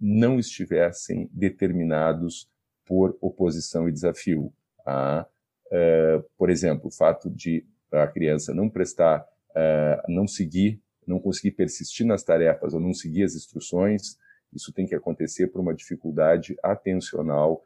não 0.00 0.38
estivessem 0.38 1.28
determinados 1.30 2.50
por 2.86 3.16
oposição 3.20 3.88
e 3.88 3.92
desafio. 3.92 4.52
Ah, 4.86 5.26
é, 5.70 6.22
por 6.36 6.50
exemplo, 6.50 6.88
o 6.88 6.90
fato 6.90 7.30
de 7.30 7.64
a 7.92 8.06
criança 8.06 8.52
não 8.52 8.68
prestar, 8.68 9.24
é, 9.54 10.02
não 10.08 10.26
seguir, 10.26 10.80
não 11.06 11.20
conseguir 11.20 11.52
persistir 11.52 12.06
nas 12.06 12.24
tarefas 12.24 12.72
ou 12.72 12.80
não 12.80 12.92
seguir 12.92 13.24
as 13.24 13.34
instruções, 13.34 14.18
isso 14.52 14.72
tem 14.72 14.86
que 14.86 14.94
acontecer 14.94 15.48
por 15.48 15.60
uma 15.60 15.74
dificuldade 15.74 16.56
atencional 16.62 17.62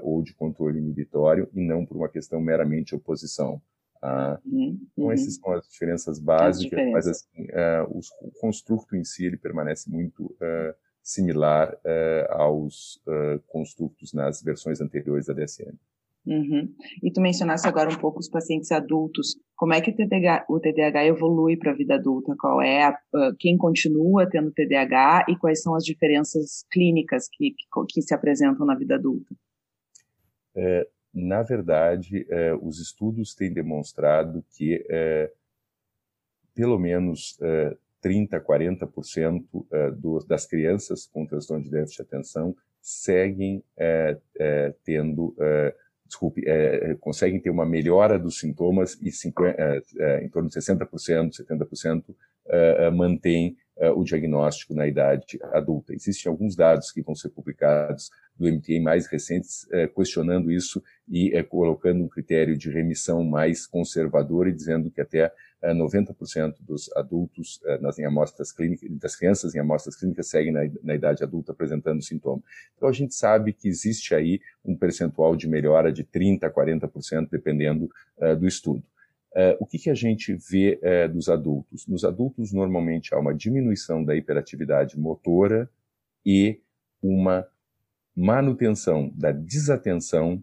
ou 0.00 0.22
de 0.22 0.32
controle 0.32 0.78
inibitório 0.78 1.46
e 1.52 1.60
não 1.60 1.84
por 1.84 1.98
uma 1.98 2.08
questão 2.08 2.40
meramente 2.40 2.94
oposição. 2.94 3.60
Ah, 4.02 4.38
uhum. 4.44 4.78
Então, 4.92 5.12
essas 5.12 5.34
são 5.34 5.52
as 5.52 5.68
diferenças 5.68 6.18
básicas, 6.18 6.78
as 6.78 6.92
mas 6.92 7.06
assim, 7.06 7.42
uh, 7.42 7.98
o 8.24 8.30
construto 8.40 8.96
em 8.96 9.04
si 9.04 9.26
ele 9.26 9.36
permanece 9.36 9.90
muito 9.90 10.24
uh, 10.24 10.74
similar 11.02 11.74
uh, 11.74 12.32
aos 12.32 13.00
construtos 13.46 14.12
nas 14.12 14.42
versões 14.42 14.80
anteriores 14.80 15.26
da 15.26 15.34
DSM. 15.34 15.74
Uhum. 16.28 16.74
E 17.02 17.10
tu 17.10 17.22
mencionaste 17.22 17.66
agora 17.66 17.88
um 17.88 17.96
pouco 17.96 18.18
os 18.18 18.28
pacientes 18.28 18.70
adultos. 18.70 19.38
Como 19.56 19.72
é 19.72 19.80
que 19.80 19.90
o 19.90 19.96
TDAH, 19.96 20.44
o 20.48 20.60
TDAH 20.60 21.06
evolui 21.06 21.56
para 21.56 21.72
a 21.72 21.74
vida 21.74 21.94
adulta? 21.94 22.34
Qual 22.38 22.60
é 22.60 22.84
a, 22.84 22.90
uh, 22.90 23.34
quem 23.38 23.56
continua 23.56 24.28
tendo 24.28 24.52
TDAH 24.52 25.24
e 25.28 25.36
quais 25.36 25.62
são 25.62 25.74
as 25.74 25.84
diferenças 25.84 26.66
clínicas 26.70 27.28
que, 27.32 27.52
que, 27.52 27.66
que 27.88 28.02
se 28.02 28.12
apresentam 28.12 28.66
na 28.66 28.74
vida 28.74 28.96
adulta? 28.96 29.34
É, 30.54 30.86
na 31.18 31.42
verdade, 31.42 32.26
é, 32.28 32.54
os 32.54 32.78
estudos 32.78 33.34
têm 33.34 33.52
demonstrado 33.52 34.44
que 34.50 34.84
é, 34.88 35.30
pelo 36.54 36.78
menos 36.78 37.38
30%, 38.02 38.40
40% 38.42 39.44
uh, 39.52 40.26
das 40.26 40.46
crianças 40.46 41.06
com 41.06 41.26
transtorno 41.26 41.64
de 41.64 41.70
déficit 41.70 41.98
de 41.98 42.02
atenção 42.02 42.56
seguem 42.80 43.62
uh, 43.76 44.16
uh, 44.16 44.74
tendo, 44.84 45.36
desculpe, 46.06 46.42
conseguem 47.00 47.38
ter 47.38 47.50
uma 47.50 47.66
melhora 47.66 48.18
dos 48.18 48.38
sintomas 48.38 48.98
e 49.02 49.12
50, 49.12 49.82
em 50.22 50.28
torno 50.30 50.48
de 50.48 50.54
60%, 50.54 50.88
70% 51.30 52.02
mantém 52.94 53.58
o 53.94 54.02
diagnóstico 54.02 54.72
na 54.72 54.86
idade 54.86 55.38
adulta. 55.52 55.92
Existem 55.92 56.30
alguns 56.30 56.56
dados 56.56 56.90
que 56.90 57.02
vão 57.02 57.14
ser 57.14 57.28
publicados 57.28 58.10
do 58.38 58.46
MTA 58.46 58.80
mais 58.80 59.06
recentes 59.06 59.66
questionando 59.94 60.50
isso 60.50 60.82
e 61.08 61.42
colocando 61.44 62.04
um 62.04 62.08
critério 62.08 62.56
de 62.56 62.70
remissão 62.70 63.24
mais 63.24 63.66
conservador 63.66 64.46
e 64.46 64.52
dizendo 64.52 64.90
que 64.90 65.00
até 65.00 65.32
90% 65.62 66.54
dos 66.60 66.88
adultos 66.94 67.60
eh, 67.64 67.78
nas 67.78 67.98
em 67.98 68.04
amostras 68.04 68.52
clínicas, 68.52 68.88
das 68.98 69.16
crianças 69.16 69.54
em 69.54 69.58
amostras 69.58 69.96
clínicas 69.96 70.28
seguem 70.28 70.52
na, 70.52 70.60
na, 70.82 70.94
idade 70.94 71.24
adulta 71.24 71.50
apresentando 71.50 72.00
sintoma. 72.00 72.40
Então 72.76 72.88
a 72.88 72.92
gente 72.92 73.14
sabe 73.14 73.52
que 73.52 73.68
existe 73.68 74.14
aí 74.14 74.40
um 74.64 74.76
percentual 74.76 75.34
de 75.34 75.48
melhora 75.48 75.92
de 75.92 76.04
30% 76.04 76.44
a 76.44 76.50
40%, 76.50 77.28
dependendo 77.28 77.90
do 78.38 78.46
estudo. 78.46 78.84
Uh, 79.32 79.54
o 79.60 79.66
que, 79.66 79.78
que, 79.78 79.90
a 79.90 79.94
gente 79.94 80.34
vê 80.34 80.80
uh, 80.82 81.12
dos 81.12 81.28
adultos? 81.28 81.86
Nos 81.86 82.04
adultos, 82.04 82.52
normalmente, 82.52 83.14
há 83.14 83.18
uma 83.18 83.34
diminuição 83.34 84.02
da 84.02 84.16
hiperatividade 84.16 84.98
motora 84.98 85.68
e 86.24 86.60
uma 87.02 87.46
manutenção 88.18 89.12
da 89.14 89.30
desatenção, 89.30 90.42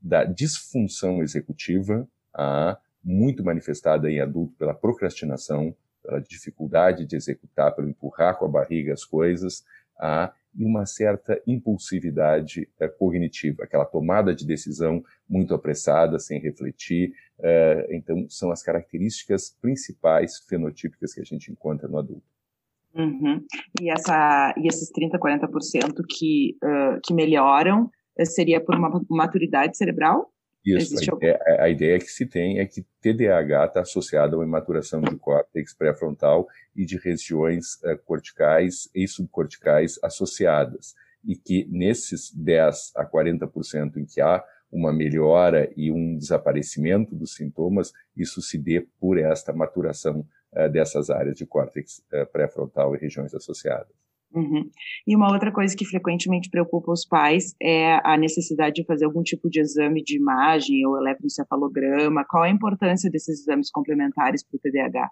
da 0.00 0.22
disfunção 0.24 1.22
executiva, 1.22 2.08
a 2.32 2.78
muito 3.02 3.42
manifestada 3.42 4.08
em 4.08 4.20
adulto 4.20 4.54
pela 4.56 4.72
procrastinação, 4.72 5.74
pela 6.04 6.20
dificuldade 6.20 7.04
de 7.04 7.16
executar, 7.16 7.74
pelo 7.74 7.88
empurrar 7.88 8.38
com 8.38 8.44
a 8.44 8.48
barriga 8.48 8.92
as 8.92 9.04
coisas, 9.04 9.64
a 9.98 10.32
e 10.54 10.64
uma 10.64 10.86
certa 10.86 11.42
impulsividade 11.46 12.68
é, 12.80 12.88
cognitiva, 12.88 13.64
aquela 13.64 13.84
tomada 13.84 14.34
de 14.34 14.46
decisão 14.46 15.04
muito 15.28 15.52
apressada, 15.52 16.18
sem 16.18 16.40
refletir. 16.40 17.12
É, 17.40 17.88
então, 17.90 18.26
são 18.30 18.50
as 18.50 18.62
características 18.62 19.50
principais 19.60 20.38
fenotípicas 20.48 21.12
que 21.12 21.20
a 21.20 21.24
gente 21.24 21.50
encontra 21.52 21.88
no 21.88 21.98
adulto. 21.98 22.35
Uhum. 22.96 23.44
E, 23.80 23.90
essa, 23.90 24.54
e 24.56 24.66
esses 24.66 24.90
30%, 24.90 25.18
40% 25.18 26.02
que, 26.08 26.56
uh, 26.64 27.00
que 27.04 27.12
melhoram, 27.12 27.90
seria 28.24 28.60
por 28.60 28.74
uma 28.74 29.02
maturidade 29.10 29.76
cerebral? 29.76 30.32
Isso, 30.64 30.96
a, 30.98 31.52
a, 31.52 31.64
a, 31.64 31.70
ideia 31.70 31.96
que 31.98 32.10
se 32.10 32.26
tem 32.26 32.58
é 32.58 32.66
que 32.66 32.84
TDAH 33.00 33.66
está 33.66 33.80
associado 33.82 34.34
a 34.34 34.38
uma 34.40 34.44
imaturação 34.44 35.00
de 35.00 35.14
córtex 35.16 35.72
pré-frontal 35.72 36.48
e 36.74 36.84
de 36.84 36.98
regiões 36.98 37.74
uh, 37.84 37.96
corticais 38.04 38.88
e 38.92 39.06
subcorticais 39.06 39.96
associadas, 40.02 40.94
e 41.24 41.36
que 41.36 41.68
nesses 41.70 42.32
10 42.34 42.92
a 42.96 43.06
40% 43.06 43.96
em 43.96 44.04
que 44.04 44.20
há 44.20 44.42
uma 44.72 44.92
melhora 44.92 45.70
e 45.76 45.92
um 45.92 46.18
desaparecimento 46.18 47.14
dos 47.14 47.34
sintomas, 47.34 47.92
isso 48.16 48.42
se 48.42 48.58
dê 48.58 48.84
por 48.98 49.18
esta 49.18 49.52
maturação 49.52 50.26
dessas 50.68 51.10
áreas 51.10 51.36
de 51.36 51.46
córtex 51.46 52.02
uh, 52.12 52.26
pré-frontal 52.32 52.94
e 52.94 52.98
regiões 52.98 53.34
associadas. 53.34 53.94
Uhum. 54.34 54.68
E 55.06 55.16
uma 55.16 55.32
outra 55.32 55.52
coisa 55.52 55.74
que 55.74 55.84
frequentemente 55.84 56.50
preocupa 56.50 56.92
os 56.92 57.06
pais 57.06 57.54
é 57.60 57.94
a 58.04 58.18
necessidade 58.18 58.76
de 58.76 58.84
fazer 58.84 59.04
algum 59.04 59.22
tipo 59.22 59.48
de 59.48 59.60
exame 59.60 60.02
de 60.02 60.16
imagem 60.16 60.84
ou 60.86 60.98
eletroencefalograma. 60.98 62.24
Qual 62.28 62.42
a 62.42 62.50
importância 62.50 63.10
desses 63.10 63.40
exames 63.40 63.70
complementares 63.70 64.42
para 64.42 64.56
o 64.56 64.60
TDAH? 64.60 65.10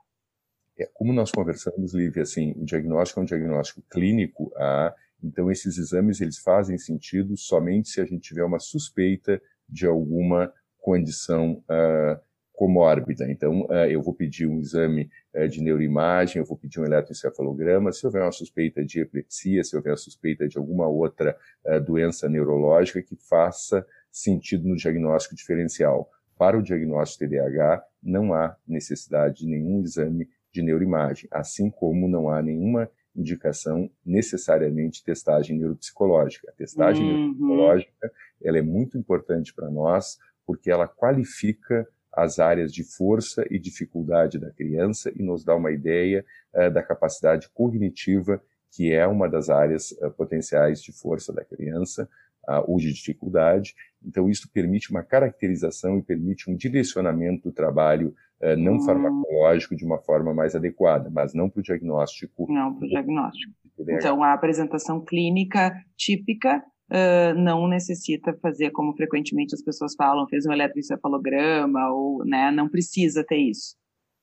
É, 0.79 0.89
como 0.93 1.13
nós 1.13 1.31
conversamos, 1.31 1.95
Lívia, 1.95 2.23
assim, 2.23 2.53
o 2.57 2.65
diagnóstico 2.65 3.21
é 3.21 3.23
um 3.23 3.27
diagnóstico 3.27 3.83
clínico, 3.89 4.53
ah, 4.57 4.93
então 5.23 5.51
esses 5.51 5.79
exames 5.79 6.21
eles 6.21 6.39
fazem 6.39 6.77
sentido 6.77 7.37
somente 7.37 7.89
se 7.89 8.01
a 8.01 8.05
gente 8.05 8.21
tiver 8.21 8.45
uma 8.45 8.59
suspeita 8.59 9.41
de 9.69 9.87
alguma 9.87 10.53
condição 10.79 11.63
ah, 11.69 12.21
comórbida. 12.55 13.31
Então, 13.31 13.63
uh, 13.63 13.87
eu 13.91 14.01
vou 14.01 14.15
pedir 14.15 14.47
um 14.47 14.61
exame 14.61 15.11
uh, 15.35 15.49
de 15.49 15.61
neuroimagem, 15.61 16.41
eu 16.41 16.47
vou 16.47 16.57
pedir 16.57 16.81
um 16.81 16.85
eletroencefalograma. 16.85 17.93
Se 17.93 18.07
houver 18.07 18.23
uma 18.23 18.33
suspeita 18.33 18.85
de 18.85 19.01
epilepsia, 19.01 19.63
se 19.65 19.77
houver 19.77 19.91
uma 19.91 19.97
suspeita 19.97 20.49
de 20.49 20.57
alguma 20.57 20.87
outra 20.89 21.37
uh, 21.67 21.81
doença 21.81 22.29
neurológica 22.29 23.03
que 23.03 23.17
faça 23.17 23.85
sentido 24.11 24.69
no 24.69 24.77
diagnóstico 24.77 25.35
diferencial. 25.35 26.09
Para 26.39 26.57
o 26.57 26.63
diagnóstico 26.63 27.29
TDAH, 27.29 27.85
não 28.03 28.33
há 28.33 28.57
necessidade 28.67 29.39
de 29.39 29.47
nenhum 29.47 29.83
exame 29.83 30.29
de 30.53 30.63
neuroimagem, 30.63 31.29
assim 31.33 31.69
como 31.69 32.09
não 32.09 32.31
há 32.31 32.41
nenhuma 32.41 32.89
indicação 33.15 33.91
necessariamente 34.05 35.01
de 35.01 35.05
testagem 35.05 35.59
neuropsicológica. 35.59 36.51
A 36.51 36.53
testagem 36.53 37.05
uhum. 37.05 37.35
neuropsicológica 37.35 38.13
ela 38.43 38.59
é 38.59 38.63
muito 38.63 38.97
importante 38.97 39.53
para 39.53 39.71
nós 39.71 40.19
porque 40.47 40.71
ela 40.71 40.87
qualifica 40.87 41.87
as 42.17 42.39
áreas 42.39 42.73
de 42.73 42.85
força 42.85 43.45
e 43.51 43.59
dificuldade 43.59 44.39
da 44.39 44.51
criança 44.51 45.13
e 45.15 45.23
nos 45.23 45.45
dá 45.45 45.55
uma 45.55 45.71
ideia 45.71 46.25
uh, 46.55 46.71
da 46.71 46.83
capacidade 46.83 47.49
cognitiva, 47.53 48.41
que 48.71 48.93
é 48.93 49.07
uma 49.07 49.29
das 49.29 49.51
áreas 49.51 49.93
uh, 49.93 50.11
potenciais 50.11 50.83
de 50.83 50.93
força 50.93 51.33
da 51.33 51.45
criança 51.45 52.09
uh, 52.49 52.71
ou 52.71 52.79
de 52.79 52.93
dificuldade. 52.93 53.75
Então, 54.03 54.29
isso 54.29 54.51
permite 54.53 54.91
uma 54.91 55.03
caracterização 55.03 55.99
e 55.99 56.03
permite 56.03 56.51
um 56.51 56.57
direcionamento 56.57 57.49
do 57.49 57.53
trabalho 57.53 58.15
não 58.59 58.75
hum. 58.75 58.81
farmacológico 58.81 59.75
de 59.75 59.87
uma 59.87 59.97
forma 59.97 60.35
mais 60.35 60.55
adequada, 60.55 61.09
mas 61.09 61.33
não 61.33 61.49
para 61.49 61.61
o 61.61 61.63
diagnóstico. 61.63 62.47
Não 62.53 62.75
para 62.75 62.85
o 62.85 62.89
diagnóstico. 62.89 63.55
Então, 63.79 64.23
a 64.23 64.35
apresentação 64.35 65.03
clínica 65.03 65.73
típica 65.97 66.63
uh, 66.91 67.35
não 67.39 67.69
necessita 67.69 68.37
fazer 68.41 68.71
como 68.71 68.95
frequentemente 68.95 69.55
as 69.55 69.63
pessoas 69.63 69.95
falam, 69.95 70.29
fez 70.29 70.47
um 70.47 70.53
eletroencefalograma 70.53 71.91
ou, 71.91 72.25
né, 72.25 72.51
não 72.51 72.69
precisa 72.69 73.25
ter 73.25 73.39
isso. 73.39 73.77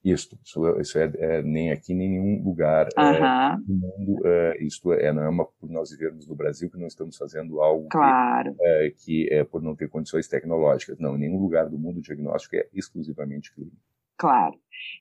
Isso, 0.04 0.36
isso, 0.44 0.80
isso 0.80 0.98
é, 0.98 1.12
é, 1.16 1.42
nem 1.44 1.72
aqui 1.72 1.94
nem 1.94 2.08
em 2.08 2.20
nenhum 2.20 2.44
lugar 2.44 2.88
é, 2.98 3.56
do 3.58 3.74
mundo. 3.74 4.20
É, 4.26 4.64
isto 4.64 4.92
é, 4.94 5.14
não 5.14 5.22
é 5.22 5.30
uma 5.30 5.46
por 5.46 5.70
nós 5.70 5.92
vivermos 5.92 6.28
no 6.28 6.36
Brasil 6.36 6.72
que 6.72 6.78
não 6.78 6.88
estamos 6.88 7.16
fazendo 7.16 7.62
algo 7.62 7.88
claro. 7.88 8.56
que, 8.56 8.64
é, 8.64 8.90
que 8.90 9.30
é 9.32 9.44
por 9.44 9.62
não 9.62 9.76
ter 9.76 9.90
condições 9.90 10.28
tecnológicas. 10.28 10.98
Não, 10.98 11.16
em 11.16 11.20
nenhum 11.20 11.40
lugar 11.40 11.70
do 11.70 11.78
mundo 11.78 12.00
o 12.00 12.02
diagnóstico 12.02 12.56
é 12.56 12.68
exclusivamente 12.74 13.54
clínico. 13.54 13.78
Claro. 14.22 14.54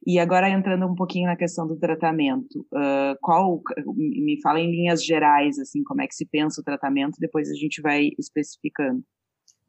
E 0.06 0.18
agora 0.18 0.48
entrando 0.48 0.86
um 0.86 0.94
pouquinho 0.94 1.26
na 1.26 1.36
questão 1.36 1.66
do 1.66 1.78
tratamento, 1.78 2.66
uh, 2.72 3.14
qual 3.20 3.60
me 3.94 4.40
fala 4.40 4.58
em 4.58 4.70
linhas 4.70 5.04
gerais 5.04 5.58
assim 5.58 5.84
como 5.84 6.00
é 6.00 6.06
que 6.06 6.14
se 6.14 6.24
pensa 6.24 6.62
o 6.62 6.64
tratamento, 6.64 7.18
depois 7.20 7.50
a 7.50 7.54
gente 7.54 7.82
vai 7.82 8.08
especificando. 8.18 9.04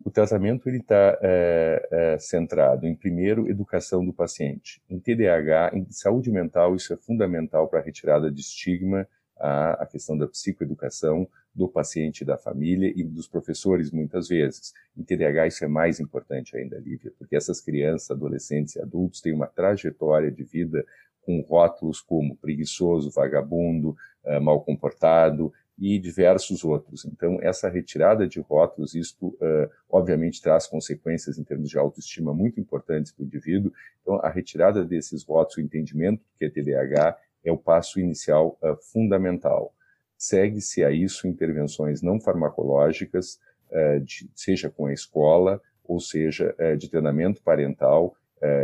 O 0.05 0.09
tratamento 0.09 0.69
ele 0.69 0.77
está 0.77 1.19
é, 1.21 1.87
é, 1.91 2.17
centrado 2.17 2.87
em 2.87 2.95
primeiro 2.95 3.49
educação 3.49 4.05
do 4.05 4.13
paciente. 4.13 4.81
Em 4.89 4.97
TDAH, 4.97 5.71
em 5.73 5.85
saúde 5.91 6.31
mental 6.31 6.73
isso 6.73 6.93
é 6.93 6.97
fundamental 6.97 7.67
para 7.67 7.79
a 7.79 7.83
retirada 7.83 8.31
de 8.31 8.39
estigma, 8.39 9.05
a, 9.41 9.83
a 9.83 9.85
questão 9.87 10.15
da 10.17 10.27
psicoeducação, 10.27 11.27
do 11.53 11.67
paciente, 11.67 12.23
da 12.23 12.37
família 12.37 12.93
e 12.95 13.03
dos 13.03 13.27
professores, 13.27 13.91
muitas 13.91 14.29
vezes. 14.29 14.71
Em 14.95 15.03
TDAH, 15.03 15.47
isso 15.47 15.65
é 15.65 15.67
mais 15.67 15.99
importante 15.99 16.55
ainda, 16.55 16.77
Lívia, 16.79 17.11
porque 17.17 17.35
essas 17.35 17.59
crianças, 17.59 18.11
adolescentes 18.11 18.75
e 18.75 18.81
adultos 18.81 19.19
têm 19.19 19.33
uma 19.33 19.47
trajetória 19.47 20.31
de 20.31 20.43
vida 20.43 20.85
com 21.23 21.41
rótulos 21.41 22.01
como 22.01 22.37
preguiçoso, 22.37 23.11
vagabundo, 23.11 23.95
uh, 24.23 24.41
mal 24.41 24.61
comportado 24.63 25.51
e 25.77 25.97
diversos 25.97 26.63
outros. 26.63 27.05
Então, 27.05 27.39
essa 27.41 27.67
retirada 27.67 28.27
de 28.27 28.39
rótulos, 28.39 28.93
isto 28.93 29.27
uh, 29.27 29.69
obviamente 29.89 30.41
traz 30.41 30.67
consequências 30.67 31.37
em 31.37 31.43
termos 31.43 31.69
de 31.69 31.77
autoestima 31.77 32.33
muito 32.33 32.59
importantes 32.59 33.11
para 33.11 33.23
o 33.23 33.25
indivíduo. 33.25 33.71
Então, 34.01 34.15
a 34.17 34.29
retirada 34.29 34.85
desses 34.85 35.23
rótulos, 35.23 35.57
o 35.57 35.61
entendimento 35.61 36.23
que 36.37 36.45
é 36.45 36.49
TDAH, 36.49 37.17
é 37.43 37.51
o 37.51 37.57
passo 37.57 37.99
inicial 37.99 38.57
uh, 38.61 38.75
fundamental. 38.91 39.73
Segue-se 40.17 40.83
a 40.83 40.91
isso 40.91 41.27
intervenções 41.27 42.01
não 42.01 42.19
farmacológicas, 42.19 43.39
uh, 43.71 43.99
de, 44.01 44.29
seja 44.35 44.69
com 44.69 44.85
a 44.85 44.93
escola, 44.93 45.61
ou 45.83 45.99
seja, 45.99 46.55
uh, 46.59 46.77
de 46.77 46.89
treinamento 46.89 47.41
parental 47.41 48.15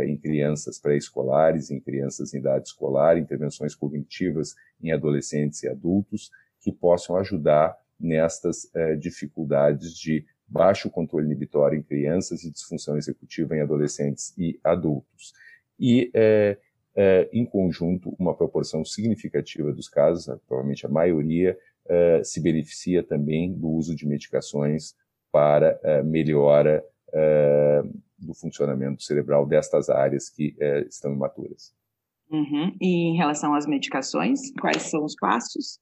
em 0.02 0.16
crianças 0.16 0.76
pré-escolares, 0.76 1.70
em 1.70 1.78
crianças 1.78 2.34
em 2.34 2.38
idade 2.38 2.66
escolar, 2.66 3.16
intervenções 3.16 3.76
cognitivas 3.76 4.56
em 4.82 4.90
adolescentes 4.90 5.62
e 5.62 5.68
adultos, 5.68 6.32
que 6.60 6.72
possam 6.72 7.14
ajudar 7.14 7.78
nestas 7.96 8.68
dificuldades 8.98 9.96
de 9.96 10.26
baixo 10.48 10.90
controle 10.90 11.26
inibitório 11.26 11.78
em 11.78 11.82
crianças 11.84 12.42
e 12.42 12.50
disfunção 12.50 12.96
executiva 12.96 13.56
em 13.56 13.60
adolescentes 13.60 14.34
e 14.36 14.58
adultos. 14.64 15.32
E 15.78 16.10
é, 17.00 17.28
em 17.32 17.46
conjunto, 17.46 18.12
uma 18.18 18.34
proporção 18.34 18.84
significativa 18.84 19.72
dos 19.72 19.88
casos, 19.88 20.26
provavelmente 20.48 20.84
a 20.84 20.88
maioria, 20.88 21.56
é, 21.88 22.24
se 22.24 22.40
beneficia 22.40 23.04
também 23.04 23.54
do 23.54 23.68
uso 23.68 23.94
de 23.94 24.04
medicações 24.04 24.96
para 25.30 25.78
é, 25.84 26.02
melhora 26.02 26.84
do 28.18 28.34
funcionamento 28.34 29.02
cerebral 29.02 29.46
destas 29.46 29.88
áreas 29.88 30.28
que 30.28 30.54
estão 30.90 31.14
imaturas. 31.14 31.72
Uhum. 32.30 32.76
E 32.78 32.86
em 32.86 33.16
relação 33.16 33.54
às 33.54 33.66
medicações, 33.66 34.52
quais 34.60 34.82
são 34.82 35.02
os 35.04 35.14
passos? 35.14 35.80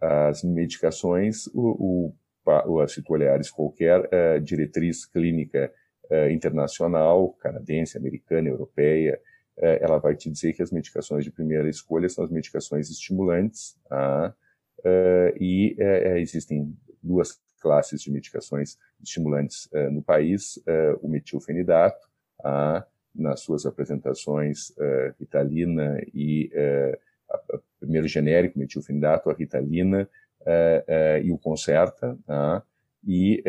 As 0.00 0.44
medicações, 0.44 1.48
o, 1.48 2.14
o, 2.46 2.86
se 2.86 3.02
tu 3.02 3.14
olhares 3.14 3.50
qualquer 3.50 4.08
diretriz 4.42 5.04
clínica 5.04 5.72
internacional, 6.30 7.30
canadense, 7.40 7.98
americana, 7.98 8.48
europeia, 8.48 9.20
uh, 9.58 9.78
ela 9.80 9.98
vai 9.98 10.14
te 10.14 10.30
dizer 10.30 10.52
que 10.52 10.62
as 10.62 10.70
medicações 10.70 11.24
de 11.24 11.30
primeira 11.30 11.68
escolha 11.68 12.08
são 12.08 12.24
as 12.24 12.30
medicações 12.30 12.90
estimulantes, 12.90 13.76
tá? 13.88 14.34
e 15.38 15.76
existem 16.16 16.76
duas 17.00 17.40
classes 17.60 18.02
de 18.02 18.10
medicações 18.10 18.76
estimulantes 19.00 19.68
no 19.92 20.02
país, 20.02 20.60
o 21.00 21.06
metilfenidato, 21.06 22.04
tá? 22.42 22.84
nas 23.14 23.40
suas 23.40 23.66
apresentações 23.66 24.70
uh, 24.70 25.14
Ritalina 25.18 26.00
e 26.14 26.50
uh, 26.54 26.98
a, 27.30 27.56
a, 27.56 27.60
primeiro 27.78 28.08
genérico 28.08 28.58
metilfenidato, 28.58 29.30
a 29.30 29.34
Ritalina 29.34 30.08
uh, 30.40 31.18
e 31.22 31.30
o 31.32 31.38
Concerta, 31.38 32.18
né? 32.26 32.62
e 33.04 33.42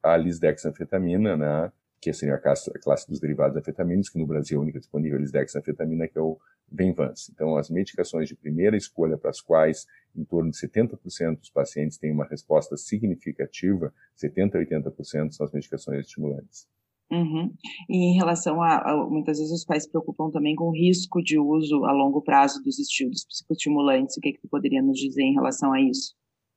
a 0.00 0.16
lisdexanfetamina, 0.16 1.36
né? 1.36 1.72
Que 2.10 2.16
seria 2.16 2.36
a 2.36 2.38
classe, 2.38 2.70
a 2.70 2.78
classe 2.78 3.08
dos 3.08 3.18
derivados 3.18 3.54
de 3.54 3.60
anfetaminas, 3.60 4.08
que 4.08 4.18
no 4.18 4.26
Brasil 4.26 4.58
é 4.58 4.60
a 4.60 4.62
única 4.62 4.78
disponível 4.78 5.18
lisdexanfetamina, 5.18 6.06
que 6.06 6.18
é 6.18 6.20
o 6.22 6.38
Venvance. 6.70 7.30
Então, 7.32 7.56
as 7.56 7.68
medicações 7.70 8.28
de 8.28 8.36
primeira 8.36 8.76
escolha 8.76 9.16
para 9.16 9.30
as 9.30 9.40
quais 9.40 9.86
em 10.14 10.24
torno 10.24 10.50
de 10.50 10.56
70% 10.56 11.38
dos 11.38 11.50
pacientes 11.50 11.98
têm 11.98 12.12
uma 12.12 12.24
resposta 12.24 12.76
significativa, 12.76 13.92
70 14.14 14.58
a 14.58 14.60
80% 14.62 15.32
são 15.32 15.46
as 15.46 15.52
medicações 15.52 16.06
estimulantes. 16.06 16.66
Uhum. 17.10 17.54
E 17.88 18.12
em 18.12 18.16
relação 18.16 18.60
a, 18.60 18.78
a, 18.78 19.06
muitas 19.08 19.38
vezes 19.38 19.52
os 19.52 19.64
pais 19.64 19.84
se 19.84 19.90
preocupam 19.90 20.30
também 20.30 20.56
com 20.56 20.64
o 20.64 20.72
risco 20.72 21.22
de 21.22 21.38
uso 21.38 21.84
a 21.84 21.92
longo 21.92 22.20
prazo 22.20 22.60
dos 22.62 22.78
estilos 22.78 23.24
psicoestimulantes. 23.24 24.16
O 24.16 24.20
que, 24.20 24.30
é 24.30 24.32
que 24.32 24.40
tu 24.40 24.48
poderia 24.48 24.82
nos 24.82 24.98
dizer 24.98 25.22
em 25.22 25.34
relação 25.34 25.72
a 25.72 25.80
isso? 25.80 26.14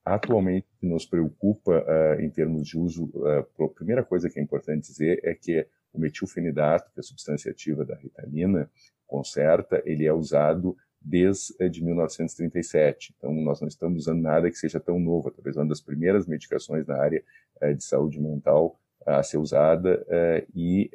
Atualmente, 0.10 0.66
nos 0.82 1.06
preocupa 1.06 1.86
uh, 1.86 2.20
em 2.20 2.32
termos 2.32 2.68
de 2.68 2.80
uso, 2.80 3.12
uh, 3.14 3.64
a 3.64 3.68
primeira 3.68 4.04
coisa 4.04 4.28
que 4.28 4.40
é 4.40 4.42
importante 4.42 4.88
dizer 4.88 5.20
é 5.24 5.36
que 5.36 5.68
o 5.94 6.00
metilfenidato, 6.00 6.92
que 6.92 7.00
é 7.00 7.02
a 7.02 7.04
substância 7.04 7.52
ativa 7.52 7.86
da 7.86 7.96
ritalina, 7.96 8.68
concerta, 9.06 9.84
ele 9.86 10.08
é 10.08 10.14
usado 10.14 10.76
desde 11.00 11.84
1937. 11.84 13.14
Então, 13.16 13.32
nós 13.36 13.62
não 13.62 13.68
estamos 13.68 14.00
usando 14.00 14.20
nada 14.20 14.50
que 14.50 14.58
seja 14.58 14.80
tão 14.80 15.00
novo. 15.00 15.30
Talvez 15.30 15.56
uma 15.56 15.68
das 15.68 15.80
primeiras 15.80 16.26
medicações 16.26 16.88
na 16.88 16.98
área 16.98 17.24
uh, 17.62 17.76
de 17.76 17.84
saúde 17.84 18.20
mental 18.20 18.80
a 19.06 19.22
ser 19.24 19.38
usada 19.38 20.06
e 20.54 20.92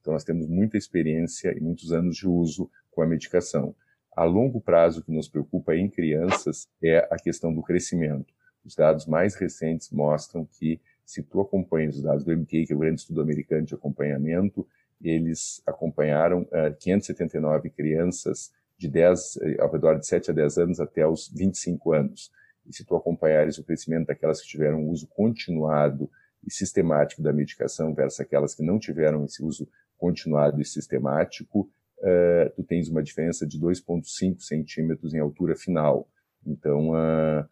então 0.00 0.14
nós 0.14 0.24
temos 0.24 0.48
muita 0.48 0.78
experiência 0.78 1.54
e 1.54 1.60
muitos 1.60 1.92
anos 1.92 2.16
de 2.16 2.26
uso 2.26 2.68
com 2.90 3.02
a 3.02 3.06
medicação. 3.06 3.74
A 4.20 4.24
longo 4.24 4.60
prazo, 4.60 5.02
que 5.02 5.10
nos 5.10 5.30
preocupa 5.30 5.74
em 5.74 5.88
crianças 5.88 6.68
é 6.82 6.98
a 7.10 7.16
questão 7.16 7.54
do 7.54 7.62
crescimento. 7.62 8.34
Os 8.62 8.74
dados 8.74 9.06
mais 9.06 9.34
recentes 9.34 9.90
mostram 9.90 10.44
que, 10.44 10.78
se 11.06 11.22
tu 11.22 11.40
acompanhas 11.40 11.96
os 11.96 12.02
dados 12.02 12.22
do 12.22 12.36
MK, 12.36 12.66
que 12.66 12.72
é 12.74 12.76
o 12.76 12.80
grande 12.80 13.00
estudo 13.00 13.22
americano 13.22 13.64
de 13.64 13.74
acompanhamento, 13.74 14.68
eles 15.00 15.62
acompanharam 15.66 16.42
uh, 16.42 16.76
579 16.78 17.70
crianças 17.70 18.52
de 18.76 18.90
10, 18.90 19.38
ao 19.58 19.72
redor 19.72 19.98
de 19.98 20.06
7 20.06 20.32
a 20.32 20.34
10 20.34 20.58
anos 20.58 20.80
até 20.80 21.06
os 21.06 21.26
25 21.34 21.94
anos. 21.94 22.30
E 22.66 22.74
se 22.74 22.84
tu 22.84 22.94
acompanhares 22.94 23.56
o 23.56 23.64
crescimento 23.64 24.08
daquelas 24.08 24.42
que 24.42 24.48
tiveram 24.48 24.86
uso 24.86 25.06
continuado 25.06 26.10
e 26.46 26.52
sistemático 26.52 27.22
da 27.22 27.32
medicação 27.32 27.94
versus 27.94 28.20
aquelas 28.20 28.54
que 28.54 28.62
não 28.62 28.78
tiveram 28.78 29.24
esse 29.24 29.42
uso 29.42 29.66
continuado 29.96 30.60
e 30.60 30.64
sistemático, 30.66 31.70
uh, 32.00 32.50
tu 32.54 32.62
tens 32.62 32.88
uma 32.88 33.02
diferença 33.02 33.46
de 33.46 33.58
2,5 33.58 34.40
centímetros 34.40 35.14
em 35.14 35.18
altura 35.18 35.56
final. 35.56 36.08
Então, 36.46 36.90
uh, 36.90 37.46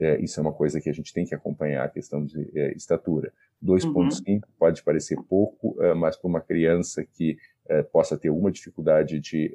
é, 0.00 0.20
isso 0.20 0.38
é 0.38 0.42
uma 0.42 0.52
coisa 0.52 0.80
que 0.80 0.88
a 0.88 0.92
gente 0.92 1.12
tem 1.12 1.24
que 1.24 1.34
acompanhar, 1.34 1.84
a 1.84 1.88
questão 1.88 2.24
de 2.24 2.50
é, 2.54 2.72
estatura. 2.74 3.32
2,5 3.64 4.28
uhum. 4.28 4.40
pode 4.58 4.82
parecer 4.82 5.16
pouco, 5.28 5.70
uh, 5.82 5.96
mas 5.96 6.16
para 6.16 6.28
uma 6.28 6.40
criança 6.40 7.04
que 7.04 7.36
possa 7.92 8.16
ter 8.16 8.28
alguma 8.28 8.50
dificuldade 8.50 9.20
de 9.20 9.54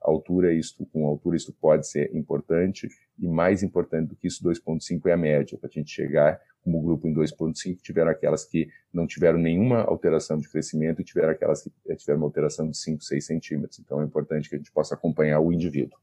altura, 0.00 0.52
isto, 0.52 0.86
com 0.86 1.06
altura, 1.06 1.36
isso 1.36 1.52
pode 1.60 1.88
ser 1.88 2.14
importante, 2.14 2.88
e 3.18 3.28
mais 3.28 3.62
importante 3.62 4.08
do 4.08 4.16
que 4.16 4.26
isso, 4.26 4.42
2,5 4.42 5.06
é 5.06 5.12
a 5.12 5.16
média, 5.16 5.58
para 5.58 5.68
a 5.68 5.72
gente 5.72 5.90
chegar 5.90 6.40
como 6.62 6.82
grupo 6.82 7.08
em 7.08 7.14
2,5, 7.14 7.80
tiveram 7.82 8.10
aquelas 8.10 8.44
que 8.44 8.68
não 8.92 9.06
tiveram 9.06 9.38
nenhuma 9.38 9.82
alteração 9.82 10.38
de 10.38 10.48
crescimento 10.48 11.00
e 11.00 11.04
tiveram 11.04 11.30
aquelas 11.30 11.62
que 11.62 11.72
eh, 11.88 11.96
tiveram 11.96 12.20
uma 12.20 12.26
alteração 12.26 12.68
de 12.68 12.76
5, 12.76 13.02
6 13.02 13.26
centímetros. 13.26 13.78
Então 13.78 14.00
é 14.00 14.04
importante 14.04 14.48
que 14.48 14.56
a 14.56 14.58
gente 14.58 14.70
possa 14.70 14.94
acompanhar 14.94 15.40
o 15.40 15.52
indivíduo. 15.52 15.98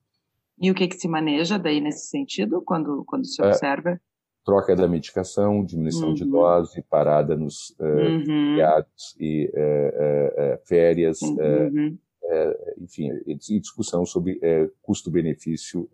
E 0.60 0.72
o 0.72 0.74
que, 0.74 0.88
que 0.88 0.96
se 0.96 1.08
maneja 1.08 1.60
daí 1.60 1.80
nesse 1.80 2.08
sentido, 2.08 2.62
quando, 2.62 3.04
quando 3.06 3.26
se 3.28 3.42
é, 3.42 3.46
observa? 3.46 3.92
É, 3.92 4.00
troca 4.44 4.76
da 4.76 4.88
medicação, 4.88 5.64
diminuição 5.64 6.10
uhum. 6.10 6.14
de 6.16 6.26
dose, 6.26 6.82
parada 6.90 7.36
nos 7.36 7.76
uh, 7.80 7.84
uhum. 7.84 8.58
e 9.20 9.52
uh, 9.54 10.56
uh, 10.56 10.60
férias, 10.66 11.22
uhum. 11.22 11.98
Enfim, 12.78 13.10
e 13.26 13.36
discussão 13.36 14.06
sobre 14.06 14.40
custo-benefício 14.82 15.90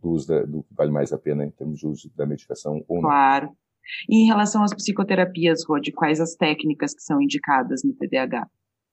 do 0.00 0.10
uso 0.10 0.28
da, 0.28 0.42
do 0.42 0.62
que 0.62 0.74
vale 0.74 0.90
mais 0.90 1.12
a 1.12 1.18
pena 1.18 1.44
em 1.44 1.50
termos 1.50 1.78
de 1.78 1.86
uso 1.86 2.10
da 2.16 2.26
medicação 2.26 2.84
ou 2.88 2.96
não. 2.96 3.08
Claro. 3.08 3.50
E 4.08 4.24
em 4.24 4.26
relação 4.26 4.62
às 4.62 4.74
psicoterapias, 4.74 5.64
Rod, 5.66 5.88
quais 5.94 6.20
as 6.20 6.34
técnicas 6.34 6.94
que 6.94 7.02
são 7.02 7.20
indicadas 7.20 7.82
no 7.84 7.92
TDAH? 7.92 8.48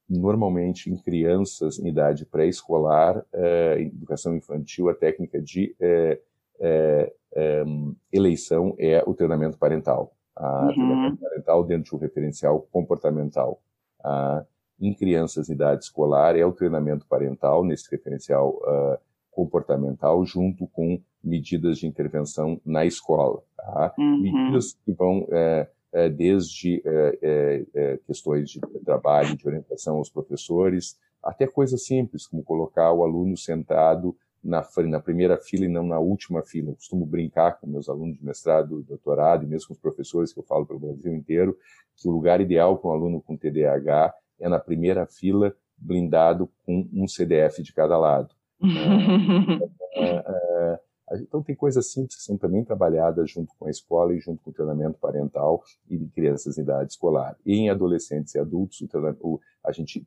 Normalmente, 0.09 0.89
em 0.89 0.97
crianças 0.97 1.79
em 1.79 1.89
idade 1.89 2.25
pré-escolar, 2.25 3.23
eh, 3.33 3.81
educação 3.81 4.35
infantil, 4.35 4.89
a 4.89 4.95
técnica 4.95 5.41
de 5.41 5.75
eh, 5.79 6.21
eh, 6.61 7.65
eleição 8.11 8.73
é 8.79 9.03
o 9.05 9.13
treinamento 9.13 9.57
parental. 9.57 10.13
A 10.35 10.61
uhum. 10.61 10.73
treinamento 10.73 11.17
parental 11.17 11.63
dentro 11.65 11.89
de 11.89 11.95
um 11.95 11.99
referencial 11.99 12.61
comportamental. 12.71 13.61
Ah, 14.01 14.45
em 14.79 14.93
crianças 14.93 15.49
em 15.49 15.53
idade 15.53 15.83
escolar, 15.83 16.35
é 16.35 16.45
o 16.45 16.53
treinamento 16.53 17.05
parental 17.07 17.63
nesse 17.63 17.89
referencial 17.89 18.59
uh, 18.63 18.97
comportamental 19.31 20.25
junto 20.25 20.67
com 20.67 20.99
medidas 21.23 21.79
de 21.79 21.87
intervenção 21.87 22.59
na 22.65 22.85
escola. 22.85 23.41
Tá? 23.55 23.93
Uhum. 23.97 24.21
Medidas 24.21 24.77
que 24.85 24.91
vão 24.91 25.27
é, 25.31 25.67
é, 25.91 26.09
desde 26.09 26.81
é, 26.85 27.19
é, 27.21 27.65
é, 27.73 27.99
questões 28.05 28.49
de 28.49 28.59
trabalho, 28.83 29.35
de 29.35 29.47
orientação 29.47 29.97
aos 29.97 30.09
professores, 30.09 30.97
até 31.21 31.45
coisas 31.45 31.85
simples, 31.85 32.27
como 32.27 32.43
colocar 32.43 32.91
o 32.93 33.03
aluno 33.03 33.35
sentado 33.35 34.15
na, 34.43 34.65
na 34.85 34.99
primeira 34.99 35.37
fila 35.37 35.65
e 35.65 35.69
não 35.69 35.85
na 35.85 35.99
última 35.99 36.41
fila. 36.43 36.71
Eu 36.71 36.75
costumo 36.75 37.05
brincar 37.05 37.59
com 37.59 37.67
meus 37.67 37.89
alunos 37.89 38.17
de 38.17 38.25
mestrado, 38.25 38.83
doutorado 38.83 39.43
e 39.43 39.47
mesmo 39.47 39.67
com 39.67 39.73
os 39.73 39.79
professores 39.79 40.31
que 40.31 40.39
eu 40.39 40.43
falo 40.43 40.65
pelo 40.65 40.79
Brasil 40.79 41.13
inteiro, 41.13 41.57
que 41.95 42.07
o 42.07 42.11
lugar 42.11 42.39
ideal 42.39 42.77
para 42.77 42.91
um 42.91 42.93
aluno 42.93 43.21
com 43.21 43.35
TDAH 43.35 44.13
é 44.39 44.49
na 44.49 44.59
primeira 44.59 45.05
fila, 45.05 45.55
blindado 45.77 46.49
com 46.65 46.87
um 46.93 47.07
CDF 47.07 47.61
de 47.61 47.73
cada 47.73 47.97
lado. 47.97 48.33
É, 49.99 50.03
é, 50.03 50.79
é, 51.09 51.17
então 51.21 51.41
tem 51.41 51.55
coisas 51.55 51.91
simples 51.91 52.17
que 52.17 52.21
são 52.21 52.37
também 52.37 52.63
trabalhadas 52.63 53.31
junto 53.31 53.51
com 53.57 53.65
a 53.65 53.69
escola 53.71 54.13
e 54.13 54.19
junto 54.19 54.43
com 54.43 54.51
o 54.51 54.53
treinamento 54.53 54.99
parental 54.99 55.63
e 55.89 55.97
de 55.97 56.07
crianças 56.09 56.55
em 56.55 56.61
idade 56.61 56.91
escolar. 56.91 57.35
E 57.43 57.55
em 57.55 57.71
adolescentes 57.71 58.35
e 58.35 58.39
adultos, 58.39 58.79
o, 58.79 58.87
o 59.21 59.39
a 59.63 59.71
gente 59.71 60.05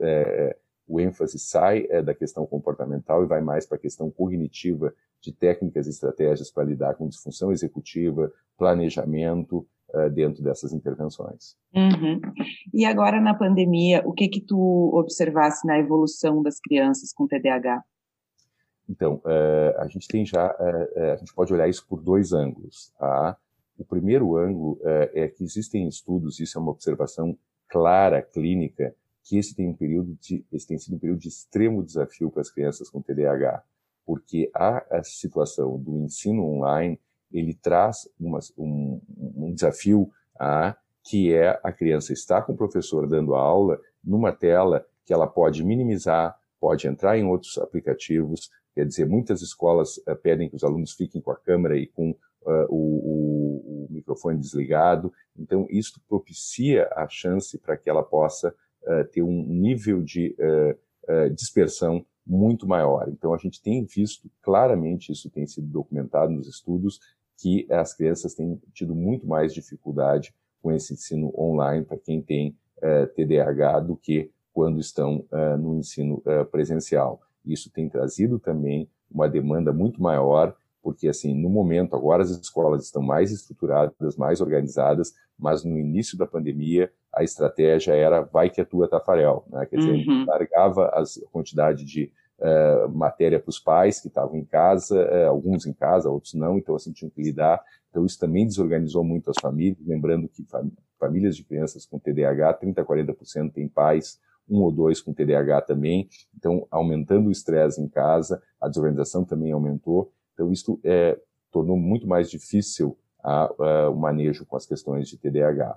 é, 0.00 0.56
o 0.88 0.98
ênfase 0.98 1.38
sai 1.38 1.86
é, 1.90 2.02
da 2.02 2.14
questão 2.14 2.46
comportamental 2.46 3.22
e 3.22 3.26
vai 3.26 3.42
mais 3.42 3.66
para 3.66 3.76
a 3.76 3.80
questão 3.80 4.10
cognitiva 4.10 4.94
de 5.20 5.32
técnicas 5.32 5.86
e 5.86 5.90
estratégias 5.90 6.50
para 6.50 6.64
lidar 6.64 6.94
com 6.94 7.08
disfunção 7.08 7.52
executiva, 7.52 8.32
planejamento, 8.56 9.66
dentro 10.14 10.42
dessas 10.42 10.72
intervenções. 10.72 11.56
Uhum. 11.74 12.20
E 12.74 12.84
agora 12.84 13.20
na 13.20 13.34
pandemia, 13.34 14.02
o 14.04 14.12
que 14.12 14.28
que 14.28 14.40
tu 14.40 14.90
observasse 14.94 15.66
na 15.66 15.78
evolução 15.78 16.42
das 16.42 16.60
crianças 16.60 17.12
com 17.12 17.26
TDAH? 17.26 17.82
Então, 18.88 19.16
uh, 19.16 19.78
a 19.78 19.86
gente 19.86 20.08
tem 20.08 20.24
já, 20.24 20.46
uh, 20.50 21.12
a 21.12 21.16
gente 21.16 21.34
pode 21.34 21.52
olhar 21.52 21.68
isso 21.68 21.86
por 21.86 22.02
dois 22.02 22.32
ângulos. 22.32 22.92
Tá? 22.98 23.36
O 23.76 23.84
primeiro 23.84 24.36
ângulo 24.36 24.80
é 24.84 25.28
que 25.28 25.44
existem 25.44 25.86
estudos, 25.86 26.40
isso 26.40 26.58
é 26.58 26.60
uma 26.60 26.72
observação 26.72 27.38
clara, 27.68 28.20
clínica, 28.20 28.92
que 29.22 29.38
esse 29.38 29.54
tem 29.54 29.68
um 29.68 29.74
período 29.74 30.16
de, 30.20 30.44
esse 30.50 30.66
tem 30.66 30.78
sido 30.78 30.96
um 30.96 30.98
período 30.98 31.20
de 31.20 31.28
extremo 31.28 31.84
desafio 31.84 32.30
para 32.30 32.40
as 32.40 32.50
crianças 32.50 32.90
com 32.90 33.00
TDAH, 33.00 33.62
porque 34.04 34.50
a, 34.52 34.98
a 34.98 35.04
situação 35.04 35.78
do 35.78 35.98
ensino 35.98 36.44
online 36.44 36.98
ele 37.32 37.54
traz 37.54 38.08
uma, 38.18 38.38
um, 38.56 39.00
um, 39.36 39.52
desafio 39.54 40.10
a, 40.38 40.76
que 41.04 41.32
é 41.32 41.58
a 41.62 41.72
criança 41.72 42.12
estar 42.12 42.42
com 42.42 42.52
o 42.52 42.56
professor 42.56 43.06
dando 43.06 43.34
aula 43.34 43.80
numa 44.02 44.32
tela 44.32 44.84
que 45.04 45.12
ela 45.12 45.26
pode 45.26 45.64
minimizar, 45.64 46.38
pode 46.60 46.86
entrar 46.86 47.16
em 47.18 47.24
outros 47.24 47.56
aplicativos. 47.58 48.50
Quer 48.74 48.86
dizer, 48.86 49.06
muitas 49.06 49.42
escolas 49.42 49.96
uh, 49.98 50.14
pedem 50.22 50.48
que 50.48 50.56
os 50.56 50.64
alunos 50.64 50.92
fiquem 50.92 51.20
com 51.20 51.30
a 51.30 51.36
câmera 51.36 51.76
e 51.76 51.86
com 51.86 52.10
uh, 52.10 52.66
o, 52.68 52.76
o, 52.76 53.86
o, 53.86 53.88
microfone 53.90 54.38
desligado. 54.38 55.12
Então, 55.36 55.66
isso 55.70 56.00
propicia 56.08 56.88
a 56.94 57.08
chance 57.08 57.58
para 57.58 57.76
que 57.76 57.88
ela 57.88 58.02
possa 58.02 58.54
uh, 58.82 59.04
ter 59.10 59.22
um 59.22 59.44
nível 59.44 60.02
de 60.02 60.36
dispersão 61.34 62.04
muito 62.26 62.68
maior. 62.68 63.08
Então, 63.08 63.32
a 63.32 63.38
gente 63.38 63.62
tem 63.62 63.82
visto 63.82 64.30
claramente, 64.42 65.10
isso 65.10 65.30
tem 65.30 65.46
sido 65.46 65.66
documentado 65.68 66.30
nos 66.30 66.46
estudos, 66.46 67.00
que 67.38 67.66
as 67.70 67.94
crianças 67.94 68.34
têm 68.34 68.60
tido 68.72 68.94
muito 68.94 69.26
mais 69.26 69.54
dificuldade 69.54 70.34
com 70.60 70.72
esse 70.72 70.92
ensino 70.92 71.32
online 71.38 71.84
para 71.84 71.96
quem 71.96 72.20
tem 72.20 72.56
uh, 72.78 73.06
TDAH 73.14 73.80
do 73.80 73.96
que 73.96 74.30
quando 74.52 74.80
estão 74.80 75.24
uh, 75.30 75.56
no 75.56 75.76
ensino 75.76 76.22
uh, 76.26 76.44
presencial. 76.50 77.20
Isso 77.46 77.70
tem 77.70 77.88
trazido 77.88 78.40
também 78.40 78.90
uma 79.10 79.28
demanda 79.28 79.72
muito 79.72 80.02
maior, 80.02 80.54
porque 80.82 81.06
assim, 81.06 81.32
no 81.32 81.48
momento 81.48 81.94
agora 81.94 82.24
as 82.24 82.30
escolas 82.30 82.84
estão 82.84 83.00
mais 83.00 83.30
estruturadas, 83.30 84.16
mais 84.16 84.40
organizadas, 84.40 85.14
mas 85.38 85.64
no 85.64 85.78
início 85.78 86.18
da 86.18 86.26
pandemia 86.26 86.92
a 87.14 87.22
estratégia 87.22 87.92
era 87.92 88.20
vai 88.20 88.50
que 88.50 88.60
a 88.60 88.64
tua 88.64 88.88
Tafarel, 88.88 89.44
né? 89.48 89.64
Quer 89.66 89.76
dizer, 89.76 90.08
uhum. 90.08 90.24
largava 90.26 90.86
a 90.86 91.04
quantidade 91.30 91.84
de 91.84 92.12
uh, 92.38 92.88
matéria 92.88 93.38
para 93.38 93.50
os 93.50 93.58
pais 93.58 94.00
que 94.00 94.08
estavam 94.08 94.36
em 94.36 94.44
casa, 94.44 94.96
uh, 94.96 95.28
alguns 95.28 95.66
em 95.66 95.72
casa, 95.72 96.10
outros 96.10 96.34
não, 96.34 96.58
então 96.58 96.74
assim 96.74 96.92
tinham 96.92 97.10
que 97.10 97.22
lidar. 97.22 97.62
Então 97.90 98.04
isso 98.04 98.18
também 98.18 98.46
desorganizou 98.46 99.04
muito 99.04 99.30
as 99.30 99.36
famílias, 99.40 99.78
lembrando 99.86 100.28
que 100.28 100.44
fam 100.44 100.70
famílias 100.98 101.36
de 101.36 101.44
crianças 101.44 101.86
com 101.86 101.96
TDAH, 101.96 102.54
30 102.54 102.82
a 102.82 102.84
40% 102.84 103.52
têm 103.52 103.68
pais 103.68 104.20
um 104.48 104.62
ou 104.62 104.72
dois 104.72 105.00
com 105.00 105.12
TDAH 105.12 105.60
também, 105.60 106.08
então 106.36 106.66
aumentando 106.70 107.28
o 107.28 107.30
estresse 107.30 107.80
em 107.80 107.88
casa, 107.88 108.42
a 108.60 108.68
desorganização 108.68 109.24
também 109.24 109.52
aumentou, 109.52 110.10
então 110.32 110.50
isso 110.50 110.80
é, 110.82 111.18
tornou 111.52 111.76
muito 111.76 112.06
mais 112.06 112.30
difícil 112.30 112.96
a, 113.22 113.44
a, 113.44 113.90
o 113.90 113.96
manejo 113.96 114.46
com 114.46 114.56
as 114.56 114.66
questões 114.66 115.08
de 115.08 115.18
TDAH. 115.18 115.76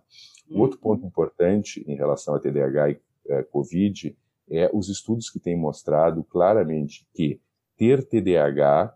Uhum. 0.50 0.60
Outro 0.62 0.80
ponto 0.80 1.06
importante 1.06 1.84
em 1.88 1.96
relação 1.96 2.34
a 2.34 2.40
TDAH 2.40 2.92
e 2.92 3.02
é, 3.28 3.44
COVID 3.44 4.18
é 4.52 4.70
os 4.74 4.90
estudos 4.90 5.30
que 5.30 5.40
têm 5.40 5.56
mostrado 5.56 6.24
claramente 6.24 7.08
que 7.14 7.40
ter 7.78 8.04
TDAH 8.04 8.94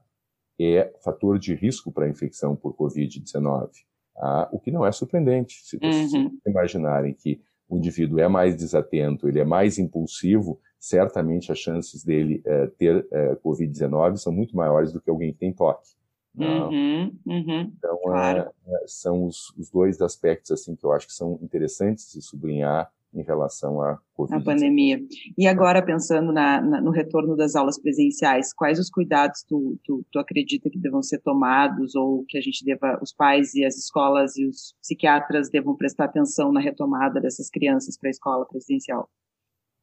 é 0.60 0.94
fator 1.04 1.40
de 1.40 1.56
risco 1.56 1.92
para 1.92 2.06
a 2.06 2.10
infecção 2.10 2.56
por 2.56 2.76
COVID-19. 2.76 3.70
Ah, 4.18 4.48
o 4.52 4.60
que 4.60 4.72
não 4.72 4.86
é 4.86 4.92
surpreendente. 4.92 5.62
Se 5.64 5.78
vocês 5.78 6.14
uhum. 6.14 6.38
imaginarem 6.46 7.14
que 7.14 7.42
o 7.68 7.78
indivíduo 7.78 8.20
é 8.20 8.28
mais 8.28 8.56
desatento, 8.56 9.28
ele 9.28 9.40
é 9.40 9.46
mais 9.46 9.80
impulsivo, 9.80 10.60
certamente 10.80 11.52
as 11.52 11.58
chances 11.58 12.04
dele 12.04 12.42
é, 12.46 12.68
ter 12.68 13.08
é, 13.12 13.36
Covid-19 13.36 14.18
são 14.18 14.32
muito 14.32 14.56
maiores 14.56 14.94
do 14.94 15.02
que 15.02 15.10
alguém 15.10 15.34
que 15.34 15.40
tem 15.40 15.52
toque. 15.52 15.90
Né? 16.34 16.48
Uhum, 16.48 17.18
uhum, 17.26 17.62
então, 17.78 17.98
claro. 18.04 18.52
é, 18.68 18.84
são 18.88 19.26
os, 19.26 19.50
os, 19.58 19.70
dois 19.70 20.02
aspectos 20.02 20.52
assim 20.52 20.76
que 20.76 20.86
eu 20.86 20.92
acho 20.92 21.08
que 21.08 21.14
são 21.14 21.40
interessantes 21.42 22.12
de 22.12 22.22
sublinhar 22.22 22.92
em 23.16 23.24
relação 23.24 23.82
à 23.82 23.98
Covid. 24.14 24.42
A 24.42 24.44
pandemia. 24.44 25.00
E 25.38 25.48
agora, 25.48 25.84
pensando 25.84 26.32
na, 26.32 26.62
na, 26.62 26.82
no 26.82 26.92
retorno 26.92 27.36
das 27.36 27.56
aulas 27.56 27.80
presenciais, 27.80 28.54
quais 28.54 28.80
os 28.80 28.90
cuidados 28.90 29.44
tu, 29.48 29.78
tu, 29.84 30.06
tu, 30.12 30.20
acredita 30.20 30.70
que 30.70 30.80
devam 30.80 31.02
ser 31.02 31.20
tomados 31.20 31.96
ou 31.96 32.26
que 32.28 32.38
a 32.38 32.42
gente 32.42 32.64
deva, 32.64 33.00
os 33.02 33.14
pais 33.14 33.54
e 33.56 33.66
as 33.66 33.76
escolas 33.78 34.38
e 34.38 34.46
os 34.46 34.74
psiquiatras 34.82 35.50
devam 35.50 35.76
prestar 35.76 36.06
atenção 36.06 36.52
na 36.52 36.60
retomada 36.60 37.20
dessas 37.20 37.50
crianças 37.50 37.98
para 37.98 38.10
a 38.10 38.12
escola 38.12 38.46
presencial? 38.46 39.10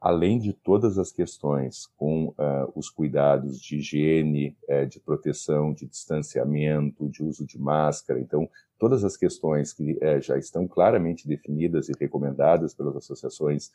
Além 0.03 0.37
de 0.37 0.53
todas 0.53 0.99
as 0.99 1.13
questões 1.13 1.87
com 1.97 2.31
uh, 2.31 2.73
os 2.75 2.91
cuidados 2.91 3.61
de 3.61 3.77
higiene, 3.77 4.57
uh, 4.69 4.85
de 4.85 4.99
proteção, 4.99 5.73
de 5.73 5.87
distanciamento, 5.87 7.09
de 7.09 7.23
uso 7.23 7.47
de 7.47 7.57
máscara, 7.57 8.19
então 8.19 8.51
todas 8.77 9.05
as 9.05 9.17
questões 9.17 9.73
que 9.73 9.93
uh, 9.93 10.21
já 10.21 10.37
estão 10.37 10.67
claramente 10.67 11.29
definidas 11.29 11.89
e 11.89 11.93
recomendadas 11.99 12.75
pelas 12.75 12.97
associações 12.97 13.71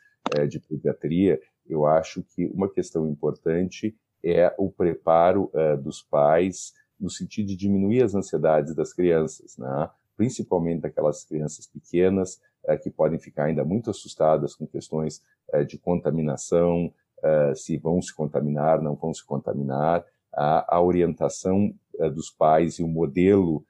de 0.49 0.59
pediatria, 0.59 1.39
eu 1.65 1.85
acho 1.85 2.21
que 2.21 2.47
uma 2.47 2.69
questão 2.69 3.07
importante 3.07 3.95
é 4.21 4.53
o 4.57 4.69
preparo 4.69 5.49
dos 5.81 6.01
pais 6.01 6.73
no 6.99 7.09
sentido 7.09 7.47
de 7.47 7.55
diminuir 7.55 8.03
as 8.03 8.13
ansiedades 8.13 8.75
das 8.75 8.91
crianças, 8.91 9.57
né? 9.57 9.89
principalmente 10.17 10.81
daquelas 10.81 11.23
crianças 11.23 11.65
pequenas 11.65 12.41
que 12.75 12.89
podem 12.89 13.19
ficar 13.19 13.45
ainda 13.45 13.63
muito 13.63 13.89
assustadas 13.89 14.55
com 14.55 14.67
questões 14.67 15.21
é, 15.53 15.63
de 15.63 15.77
contaminação, 15.77 16.91
é, 17.23 17.53
se 17.55 17.77
vão 17.77 18.01
se 18.01 18.13
contaminar, 18.13 18.81
não 18.81 18.95
vão 18.95 19.13
se 19.13 19.25
contaminar, 19.25 20.03
a, 20.33 20.79
orientação 20.79 21.73
dos 22.13 22.29
pais 22.29 22.77
e 22.77 22.83
o 22.83 22.87
modelo 22.87 23.65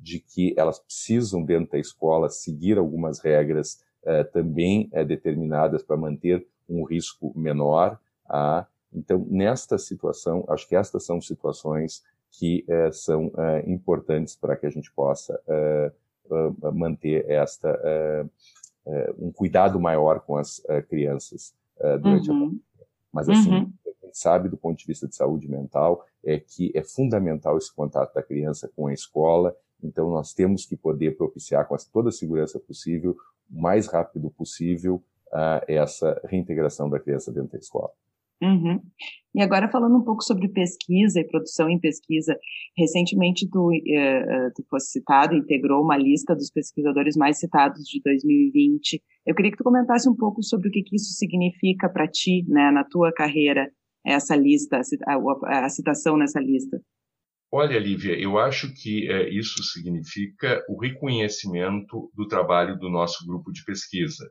de 0.00 0.20
que 0.20 0.54
elas 0.56 0.78
precisam 0.78 1.42
dentro 1.42 1.72
da 1.72 1.78
escola 1.78 2.30
seguir 2.30 2.78
algumas 2.78 3.18
regras 3.18 3.84
também 4.32 4.88
determinadas 5.06 5.82
para 5.82 5.98
manter 5.98 6.46
um 6.66 6.82
risco 6.82 7.30
menor. 7.36 8.00
Então, 8.90 9.26
nesta 9.28 9.76
situação, 9.76 10.46
acho 10.48 10.66
que 10.66 10.74
estas 10.74 11.04
são 11.04 11.20
situações 11.20 12.02
que 12.30 12.64
são 12.92 13.30
importantes 13.66 14.34
para 14.34 14.56
que 14.56 14.64
a 14.64 14.70
gente 14.70 14.90
possa 14.92 15.38
manter 16.72 17.28
esta 17.28 17.78
um 19.18 19.30
cuidado 19.30 19.78
maior 19.78 20.20
com 20.20 20.36
as 20.36 20.62
crianças 20.88 21.54
durante 22.00 22.30
uhum. 22.30 22.36
a 22.36 22.40
pandemia. 22.40 22.62
Mas 23.12 23.28
assim, 23.28 23.50
uhum. 23.50 23.72
a 23.86 24.06
gente 24.06 24.18
sabe 24.18 24.48
do 24.48 24.56
ponto 24.56 24.78
de 24.78 24.86
vista 24.86 25.06
de 25.06 25.14
saúde 25.14 25.48
mental 25.48 26.04
é 26.24 26.38
que 26.38 26.72
é 26.74 26.82
fundamental 26.82 27.56
esse 27.56 27.74
contato 27.74 28.14
da 28.14 28.22
criança 28.22 28.70
com 28.74 28.86
a 28.86 28.92
escola. 28.92 29.54
Então 29.82 30.10
nós 30.10 30.32
temos 30.34 30.66
que 30.66 30.76
poder 30.76 31.16
propiciar 31.16 31.66
com 31.66 31.76
toda 31.92 32.08
a 32.08 32.12
segurança 32.12 32.58
possível, 32.58 33.16
o 33.50 33.60
mais 33.60 33.86
rápido 33.86 34.30
possível, 34.30 35.02
essa 35.66 36.20
reintegração 36.24 36.88
da 36.88 36.98
criança 36.98 37.30
dentro 37.30 37.52
da 37.52 37.58
escola. 37.58 37.90
Uhum. 38.42 38.80
E 39.34 39.42
agora 39.42 39.70
falando 39.70 39.96
um 39.96 40.04
pouco 40.04 40.22
sobre 40.22 40.48
pesquisa 40.48 41.20
e 41.20 41.26
produção 41.26 41.68
em 41.68 41.78
pesquisa, 41.78 42.36
recentemente 42.76 43.48
tu, 43.48 43.70
uh, 43.70 44.52
tu 44.54 44.64
fosse 44.70 44.92
citado, 44.92 45.34
integrou 45.34 45.82
uma 45.82 45.96
lista 45.96 46.34
dos 46.34 46.50
pesquisadores 46.50 47.16
mais 47.16 47.38
citados 47.38 47.84
de 47.84 48.00
2020. 48.02 49.02
Eu 49.26 49.34
queria 49.34 49.50
que 49.50 49.56
tu 49.56 49.64
comentasse 49.64 50.08
um 50.08 50.16
pouco 50.16 50.42
sobre 50.42 50.68
o 50.68 50.70
que, 50.70 50.82
que 50.82 50.96
isso 50.96 51.12
significa 51.14 51.88
para 51.88 52.08
ti, 52.08 52.44
né, 52.48 52.70
na 52.70 52.84
tua 52.84 53.12
carreira, 53.12 53.70
essa 54.04 54.34
lista, 54.34 54.80
a, 55.06 55.64
a, 55.64 55.68
citação 55.68 56.16
nessa 56.16 56.40
lista. 56.40 56.80
Olha, 57.52 57.78
Lívia, 57.78 58.18
eu 58.18 58.38
acho 58.38 58.72
que 58.74 59.10
é, 59.10 59.28
isso 59.30 59.62
significa 59.62 60.62
o 60.68 60.78
reconhecimento 60.80 62.10
do 62.14 62.26
trabalho 62.26 62.78
do 62.78 62.88
nosso 62.88 63.26
grupo 63.26 63.50
de 63.50 63.64
pesquisa. 63.64 64.30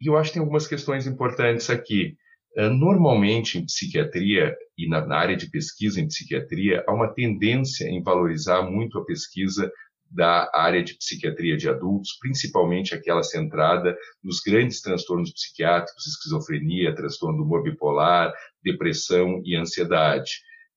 E 0.00 0.08
eu 0.08 0.16
acho 0.16 0.30
que 0.30 0.34
tem 0.34 0.40
algumas 0.40 0.66
questões 0.66 1.06
importantes 1.06 1.70
aqui. 1.70 2.16
Eh, 2.56 2.68
normalmente, 2.68 3.58
em 3.58 3.66
psiquiatria 3.66 4.56
e 4.78 4.88
na 4.88 5.00
área 5.16 5.36
de 5.36 5.50
pesquisa 5.50 6.00
em 6.00 6.06
psiquiatria, 6.06 6.84
há 6.86 6.92
uma 6.94 7.12
tendência 7.12 7.86
em 7.88 8.02
valorizar 8.02 8.62
muito 8.62 8.98
a 8.98 9.04
pesquisa 9.04 9.70
da 10.08 10.48
área 10.54 10.82
de 10.82 10.94
psiquiatria 10.94 11.56
de 11.56 11.68
adultos, 11.68 12.16
principalmente 12.20 12.94
aquela 12.94 13.24
centrada 13.24 13.96
nos 14.22 14.40
grandes 14.40 14.80
transtornos 14.80 15.32
psiquiátricos, 15.32 16.06
esquizofrenia, 16.06 16.94
transtorno 16.94 17.38
do 17.38 17.44
humor 17.44 17.64
bipolar, 17.64 18.32
depressão 18.62 19.42
e 19.44 19.56
ansiedade. 19.56 20.30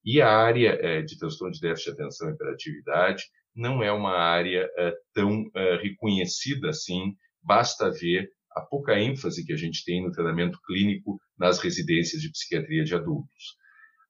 E 0.03 0.19
a 0.19 0.29
área 0.29 0.79
eh, 0.81 1.01
de 1.03 1.17
transtorno 1.19 1.53
de 1.53 1.61
déficit 1.61 1.95
de 1.95 2.01
atenção 2.01 2.29
e 2.29 2.33
hiperatividade 2.33 3.25
não 3.55 3.83
é 3.83 3.91
uma 3.91 4.17
área 4.17 4.67
eh, 4.77 4.93
tão 5.13 5.45
reconhecida 5.81 6.69
assim, 6.69 7.15
basta 7.43 7.91
ver 7.91 8.29
a 8.57 8.61
pouca 8.61 8.99
ênfase 8.99 9.45
que 9.45 9.53
a 9.53 9.57
gente 9.57 9.83
tem 9.85 10.03
no 10.03 10.11
treinamento 10.11 10.59
clínico 10.65 11.19
nas 11.37 11.59
residências 11.59 12.21
de 12.21 12.31
psiquiatria 12.31 12.83
de 12.83 12.95
adultos. 12.95 13.57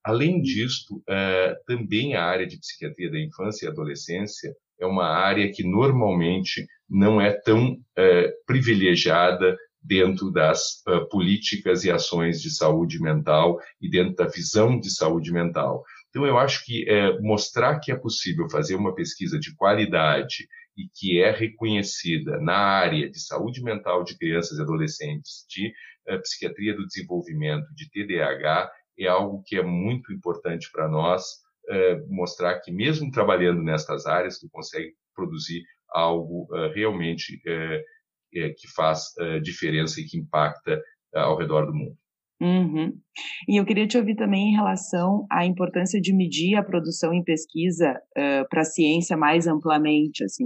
Além 0.08 0.42
disto, 0.42 0.98
uh, 1.00 1.66
também 1.66 2.16
a 2.16 2.24
área 2.24 2.48
de 2.48 2.58
psiquiatria 2.58 3.12
da 3.12 3.20
infância 3.20 3.66
e 3.66 3.70
adolescência 3.70 4.56
é 4.80 4.86
uma 4.86 5.06
área 5.06 5.52
que 5.52 5.64
normalmente 5.64 6.66
não 6.90 7.20
é 7.20 7.34
tão 7.34 7.74
uh, 7.74 8.46
privilegiada 8.46 9.58
dentro 9.82 10.32
das 10.32 10.82
uh, 10.88 11.08
políticas 11.10 11.84
e 11.84 11.92
ações 11.92 12.42
de 12.42 12.50
saúde 12.50 13.02
mental 13.02 13.60
e 13.82 13.90
dentro 13.90 14.16
da 14.16 14.28
visão 14.28 14.80
de 14.80 14.90
saúde 14.90 15.34
mental. 15.34 15.84
Então, 16.10 16.26
eu 16.26 16.38
acho 16.38 16.66
que 16.66 16.86
mostrar 17.22 17.80
que 17.80 17.92
é 17.92 17.96
possível 17.96 18.50
fazer 18.50 18.76
uma 18.76 18.96
pesquisa 18.96 19.38
de 19.38 19.54
qualidade 19.56 20.48
e 20.78 20.88
que 20.94 21.20
é 21.20 21.32
reconhecida 21.32 22.40
na 22.40 22.56
área 22.56 23.10
de 23.10 23.20
saúde 23.20 23.64
mental 23.64 24.04
de 24.04 24.18
crianças 24.18 24.60
e 24.60 24.62
adolescentes, 24.62 25.46
de 25.50 25.74
uh, 26.08 26.22
psiquiatria 26.22 26.76
do 26.76 26.86
desenvolvimento, 26.86 27.66
de 27.74 27.90
TDAH, 27.90 28.72
é 29.00 29.08
algo 29.08 29.42
que 29.46 29.56
é 29.56 29.64
muito 29.64 30.14
importante 30.14 30.70
para 30.72 30.88
nós 30.88 31.24
uh, 31.70 32.14
mostrar 32.14 32.60
que 32.60 32.72
mesmo 32.72 33.12
trabalhando 33.12 33.64
nestas 33.64 34.06
áreas, 34.06 34.40
tu 34.40 34.48
consegue 34.52 34.94
produzir 35.16 35.64
algo 35.90 36.44
uh, 36.52 36.72
realmente 36.74 37.42
que 37.42 38.68
faz 38.76 39.14
diferença 39.42 40.00
e 40.00 40.04
que 40.04 40.18
impacta 40.18 40.80
ao 41.16 41.38
redor 41.38 41.66
do 41.66 41.74
mundo. 41.74 41.98
Uhum. 42.40 42.94
E 43.48 43.60
eu 43.60 43.66
queria 43.66 43.88
te 43.88 43.98
ouvir 43.98 44.16
também 44.16 44.50
em 44.50 44.56
relação 44.56 45.26
à 45.30 45.46
importância 45.46 46.00
de 46.00 46.14
medir 46.14 46.56
a 46.56 46.64
produção 46.64 47.12
em 47.14 47.24
pesquisa 47.24 48.00
uh, 48.16 48.48
para 48.50 48.62
a 48.62 48.66
ciência 48.66 49.18
mais 49.18 49.48
amplamente, 49.48 50.24
assim. 50.24 50.44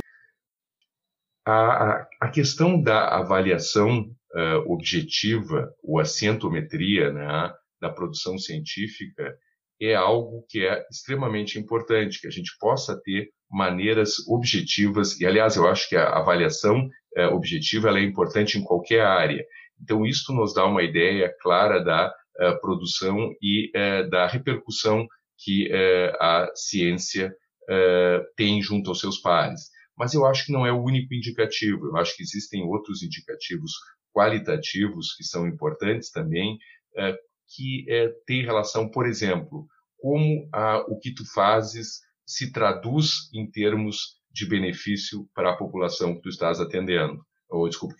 A, 1.51 2.07
a 2.21 2.29
questão 2.29 2.81
da 2.81 3.09
avaliação 3.09 4.09
uh, 4.33 4.71
objetiva, 4.71 5.69
ou 5.83 5.99
a 5.99 6.05
cientometria, 6.05 7.11
né, 7.11 7.53
da 7.81 7.89
produção 7.89 8.37
científica 8.37 9.37
é 9.81 9.93
algo 9.93 10.45
que 10.47 10.65
é 10.65 10.85
extremamente 10.89 11.59
importante, 11.59 12.21
que 12.21 12.27
a 12.27 12.31
gente 12.31 12.51
possa 12.59 12.95
ter 13.03 13.29
maneiras 13.49 14.25
objetivas, 14.29 15.19
e 15.19 15.25
aliás, 15.25 15.57
eu 15.57 15.67
acho 15.67 15.89
que 15.89 15.97
a 15.97 16.17
avaliação 16.17 16.87
é, 17.17 17.27
objetiva 17.27 17.89
é 17.89 18.03
importante 18.03 18.57
em 18.57 18.63
qualquer 18.63 19.01
área. 19.01 19.43
Então, 19.81 20.05
isso 20.05 20.31
nos 20.33 20.53
dá 20.53 20.65
uma 20.65 20.83
ideia 20.83 21.35
clara 21.41 21.83
da 21.83 22.13
é, 22.39 22.51
produção 22.61 23.33
e 23.41 23.71
da 24.09 24.25
repercussão 24.27 25.05
que 25.43 25.69
a 26.19 26.51
ciência 26.53 27.35
tem 28.37 28.61
junto 28.61 28.91
aos 28.91 28.99
seus 28.99 29.17
pares. 29.17 29.70
Mas 30.01 30.15
eu 30.15 30.25
acho 30.25 30.47
que 30.47 30.51
não 30.51 30.65
é 30.65 30.71
o 30.71 30.83
único 30.83 31.13
indicativo, 31.13 31.85
eu 31.85 31.95
acho 31.95 32.17
que 32.17 32.23
existem 32.23 32.63
outros 32.63 33.03
indicativos 33.03 33.71
qualitativos 34.11 35.13
que 35.15 35.23
são 35.23 35.47
importantes 35.47 36.09
também, 36.09 36.57
é, 36.97 37.15
que 37.55 37.85
é, 37.87 38.09
tem 38.25 38.43
relação, 38.43 38.89
por 38.89 39.05
exemplo, 39.05 39.67
como 39.99 40.49
a, 40.51 40.79
o 40.87 40.97
que 40.97 41.13
tu 41.13 41.23
fazes 41.31 41.99
se 42.25 42.51
traduz 42.51 43.29
em 43.31 43.47
termos 43.51 44.17
de 44.31 44.47
benefício 44.47 45.29
para 45.35 45.51
a 45.51 45.55
população 45.55 46.15
que 46.15 46.21
tu 46.21 46.29
estás 46.29 46.59
atendendo, 46.59 47.23
ou 47.47 47.69
desculpa, 47.69 47.93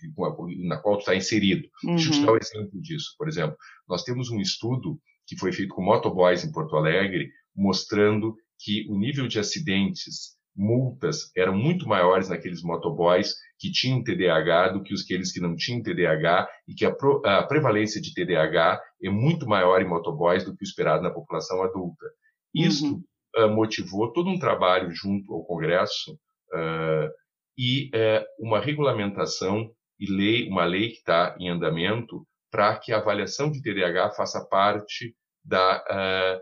na 0.65 0.81
qual 0.81 0.97
tu 0.97 1.01
está 1.01 1.15
inserido. 1.15 1.67
Uhum. 1.83 1.97
Deixa 1.97 2.09
eu 2.09 2.13
te 2.13 2.19
uhum. 2.21 2.25
dar 2.25 2.33
um 2.33 2.37
exemplo 2.37 2.81
disso. 2.81 3.13
Por 3.15 3.27
exemplo, 3.27 3.55
nós 3.87 4.03
temos 4.03 4.31
um 4.31 4.39
estudo 4.39 4.99
que 5.27 5.37
foi 5.37 5.53
feito 5.53 5.75
com 5.75 5.83
motoboys 5.83 6.43
em 6.43 6.51
Porto 6.51 6.75
Alegre, 6.75 7.29
mostrando 7.55 8.33
que 8.57 8.87
o 8.89 8.97
nível 8.97 9.27
de 9.27 9.37
acidentes 9.37 10.40
multas 10.55 11.31
eram 11.35 11.55
muito 11.55 11.87
maiores 11.87 12.29
naqueles 12.29 12.61
motoboys 12.61 13.35
que 13.57 13.71
tinham 13.71 14.03
TDAH 14.03 14.69
do 14.69 14.83
que 14.83 14.93
os 14.93 15.03
aqueles 15.03 15.31
que 15.31 15.39
não 15.39 15.55
tinham 15.55 15.81
TDAH 15.81 16.49
e 16.67 16.73
que 16.73 16.85
a, 16.85 16.93
pro, 16.93 17.21
a, 17.25 17.43
prevalência 17.43 18.01
de 18.01 18.13
TDAH 18.13 18.81
é 19.03 19.09
muito 19.09 19.47
maior 19.47 19.81
em 19.81 19.87
motoboys 19.87 20.43
do 20.43 20.55
que 20.55 20.63
o 20.63 20.67
esperado 20.67 21.03
na 21.03 21.11
população 21.11 21.63
adulta. 21.63 22.05
Isso 22.53 22.85
uhum. 22.85 23.45
uh, 23.45 23.49
motivou 23.49 24.11
todo 24.11 24.29
um 24.29 24.39
trabalho 24.39 24.91
junto 24.91 25.33
ao 25.33 25.45
Congresso 25.45 26.13
uh, 26.53 27.09
e 27.57 27.89
uh, 27.89 28.25
uma 28.39 28.59
regulamentação 28.59 29.71
e 29.99 30.11
lei, 30.11 30.49
uma 30.49 30.65
lei 30.65 30.89
que 30.89 30.97
está 30.97 31.35
em 31.39 31.49
andamento 31.49 32.25
para 32.51 32.77
que 32.77 32.91
a 32.91 32.97
avaliação 32.97 33.49
de 33.49 33.61
TDAH 33.61 34.11
faça 34.11 34.43
parte 34.43 35.15
da, 35.43 36.39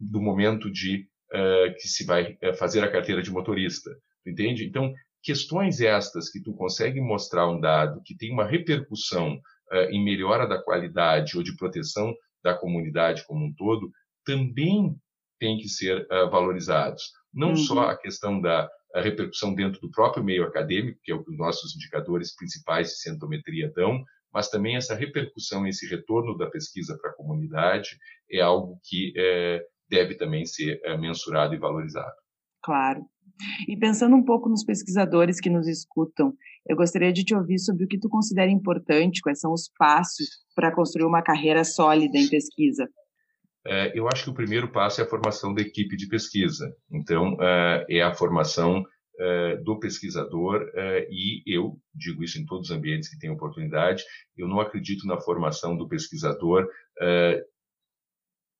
do 0.00 0.20
momento 0.20 0.70
de 0.70 1.06
uh, 1.32 1.74
que 1.74 1.88
se 1.88 2.04
vai 2.04 2.36
uh, 2.42 2.54
fazer 2.54 2.82
a 2.82 2.90
carteira 2.90 3.22
de 3.22 3.30
motorista. 3.30 3.90
Entende? 4.26 4.64
Então, 4.64 4.92
questões 5.22 5.80
estas 5.80 6.30
que 6.30 6.42
tu 6.42 6.54
consegue 6.54 7.00
mostrar 7.00 7.48
um 7.48 7.60
dado 7.60 8.02
que 8.04 8.16
tem 8.16 8.32
uma 8.32 8.46
repercussão 8.46 9.34
uh, 9.34 9.90
em 9.90 10.02
melhora 10.04 10.46
da 10.46 10.62
qualidade 10.62 11.36
ou 11.36 11.42
de 11.42 11.56
proteção 11.56 12.14
da 12.42 12.54
comunidade 12.54 13.24
como 13.26 13.44
um 13.44 13.54
todo, 13.54 13.90
também 14.24 14.94
tem 15.38 15.58
que 15.58 15.68
ser 15.68 16.06
valorizados. 16.30 17.02
Não 17.32 17.50
uhum. 17.50 17.56
só 17.56 17.88
a 17.88 17.96
questão 17.96 18.40
da 18.40 18.70
a 18.94 19.00
repercussão 19.00 19.52
dentro 19.52 19.80
do 19.80 19.90
próprio 19.90 20.22
meio 20.22 20.44
acadêmico, 20.44 21.00
que 21.02 21.10
é 21.10 21.14
o 21.14 21.22
que 21.22 21.30
os 21.32 21.36
nossos 21.36 21.74
indicadores 21.74 22.34
principais 22.34 22.90
de 22.90 22.98
centometria 23.00 23.70
dão, 23.74 24.04
mas 24.32 24.48
também 24.48 24.76
essa 24.76 24.94
repercussão, 24.94 25.66
esse 25.66 25.86
retorno 25.88 26.36
da 26.36 26.48
pesquisa 26.48 26.96
para 27.00 27.10
a 27.10 27.14
comunidade 27.14 27.98
é 28.30 28.40
algo 28.40 28.80
que 28.84 29.12
é, 29.16 29.64
deve 29.94 30.16
também 30.16 30.44
ser 30.44 30.80
é, 30.84 30.96
mensurado 30.96 31.54
e 31.54 31.58
valorizado. 31.58 32.12
Claro. 32.62 33.04
E 33.68 33.76
pensando 33.76 34.16
um 34.16 34.24
pouco 34.24 34.48
nos 34.48 34.64
pesquisadores 34.64 35.40
que 35.40 35.50
nos 35.50 35.68
escutam, 35.68 36.34
eu 36.68 36.76
gostaria 36.76 37.12
de 37.12 37.24
te 37.24 37.34
ouvir 37.34 37.58
sobre 37.58 37.84
o 37.84 37.88
que 37.88 37.98
tu 37.98 38.08
considera 38.08 38.50
importante, 38.50 39.20
quais 39.20 39.40
são 39.40 39.52
os 39.52 39.70
passos 39.78 40.26
para 40.54 40.74
construir 40.74 41.04
uma 41.04 41.22
carreira 41.22 41.64
sólida 41.64 42.16
em 42.16 42.28
pesquisa. 42.28 42.88
É, 43.66 43.98
eu 43.98 44.08
acho 44.08 44.24
que 44.24 44.30
o 44.30 44.34
primeiro 44.34 44.70
passo 44.70 45.00
é 45.00 45.04
a 45.04 45.08
formação 45.08 45.54
da 45.54 45.62
equipe 45.62 45.96
de 45.96 46.06
pesquisa. 46.06 46.74
Então, 46.90 47.36
é, 47.40 47.86
é 47.88 48.02
a 48.02 48.14
formação 48.14 48.84
é, 49.18 49.56
do 49.56 49.78
pesquisador, 49.78 50.70
é, 50.74 51.06
e 51.10 51.42
eu 51.46 51.78
digo 51.94 52.22
isso 52.22 52.38
em 52.38 52.44
todos 52.44 52.70
os 52.70 52.76
ambientes 52.76 53.08
que 53.08 53.18
tenho 53.18 53.34
oportunidade, 53.34 54.02
eu 54.36 54.48
não 54.48 54.60
acredito 54.60 55.06
na 55.06 55.20
formação 55.20 55.76
do 55.76 55.88
pesquisador 55.88 56.68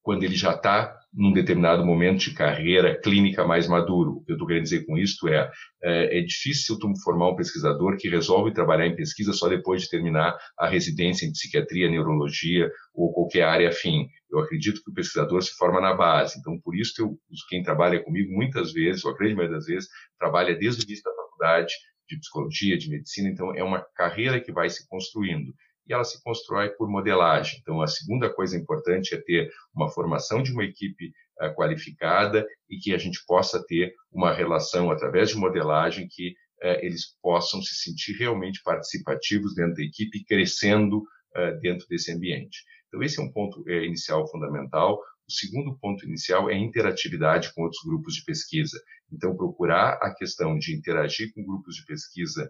quando 0.02 0.22
ele 0.22 0.36
já 0.36 0.54
está 0.54 0.96
num 1.14 1.32
determinado 1.32 1.86
momento 1.86 2.18
de 2.18 2.34
carreira 2.34 3.00
clínica 3.00 3.46
mais 3.46 3.68
maduro. 3.68 4.16
O 4.16 4.24
que 4.24 4.32
eu 4.32 4.34
estou 4.34 4.48
querendo 4.48 4.64
dizer 4.64 4.84
com 4.84 4.98
isso 4.98 5.28
é, 5.28 5.48
é, 5.82 6.18
é 6.18 6.20
difícil 6.22 6.76
tu 6.78 6.92
formar 7.04 7.30
um 7.30 7.36
pesquisador 7.36 7.96
que 7.96 8.08
resolve 8.08 8.52
trabalhar 8.52 8.86
em 8.86 8.96
pesquisa 8.96 9.32
só 9.32 9.48
depois 9.48 9.82
de 9.82 9.88
terminar 9.88 10.36
a 10.58 10.68
residência 10.68 11.24
em 11.24 11.30
psiquiatria, 11.30 11.88
neurologia 11.88 12.68
ou 12.92 13.12
qualquer 13.12 13.42
área 13.42 13.68
afim. 13.68 14.08
Eu 14.30 14.40
acredito 14.40 14.82
que 14.82 14.90
o 14.90 14.94
pesquisador 14.94 15.40
se 15.40 15.54
forma 15.54 15.80
na 15.80 15.94
base. 15.94 16.38
Então, 16.40 16.58
por 16.60 16.74
isso, 16.74 17.00
eu, 17.00 17.16
quem 17.48 17.62
trabalha 17.62 18.02
comigo, 18.02 18.34
muitas 18.34 18.72
vezes, 18.72 19.04
ou 19.04 19.12
a 19.12 19.16
grande 19.16 19.36
maioria 19.36 19.56
das 19.56 19.66
vezes, 19.66 19.88
trabalha 20.18 20.56
desde 20.56 20.82
o 20.82 20.84
início 20.84 21.04
da 21.04 21.14
faculdade 21.14 21.72
de 22.08 22.18
psicologia, 22.18 22.76
de 22.76 22.90
medicina. 22.90 23.28
Então, 23.28 23.54
é 23.54 23.62
uma 23.62 23.86
carreira 23.94 24.40
que 24.40 24.52
vai 24.52 24.68
se 24.68 24.86
construindo 24.88 25.54
e 25.86 25.92
ela 25.92 26.04
se 26.04 26.22
constrói 26.22 26.70
por 26.70 26.88
modelagem. 26.88 27.58
Então, 27.60 27.80
a 27.82 27.86
segunda 27.86 28.32
coisa 28.32 28.56
importante 28.56 29.14
é 29.14 29.20
ter 29.20 29.50
uma 29.74 29.88
formação 29.88 30.42
de 30.42 30.52
uma 30.52 30.64
equipe 30.64 31.12
uh, 31.40 31.54
qualificada 31.54 32.46
e 32.68 32.78
que 32.78 32.94
a 32.94 32.98
gente 32.98 33.24
possa 33.26 33.64
ter 33.66 33.94
uma 34.10 34.32
relação 34.32 34.90
através 34.90 35.30
de 35.30 35.36
modelagem 35.36 36.08
que 36.08 36.30
uh, 36.62 36.78
eles 36.80 37.16
possam 37.22 37.62
se 37.62 37.74
sentir 37.76 38.16
realmente 38.16 38.62
participativos 38.62 39.54
dentro 39.54 39.74
da 39.74 39.82
equipe, 39.82 40.24
crescendo 40.24 40.98
uh, 40.98 41.60
dentro 41.60 41.86
desse 41.88 42.12
ambiente. 42.12 42.64
Então, 42.88 43.02
esse 43.02 43.20
é 43.20 43.22
um 43.22 43.32
ponto 43.32 43.68
inicial 43.68 44.26
fundamental. 44.30 45.00
O 45.28 45.32
segundo 45.32 45.76
ponto 45.78 46.04
inicial 46.06 46.48
é 46.48 46.54
interatividade 46.54 47.52
com 47.52 47.62
outros 47.62 47.82
grupos 47.84 48.14
de 48.14 48.24
pesquisa. 48.24 48.80
Então, 49.12 49.36
procurar 49.36 49.98
a 50.00 50.14
questão 50.14 50.56
de 50.58 50.74
interagir 50.74 51.32
com 51.34 51.44
grupos 51.44 51.76
de 51.76 51.86
pesquisa 51.86 52.48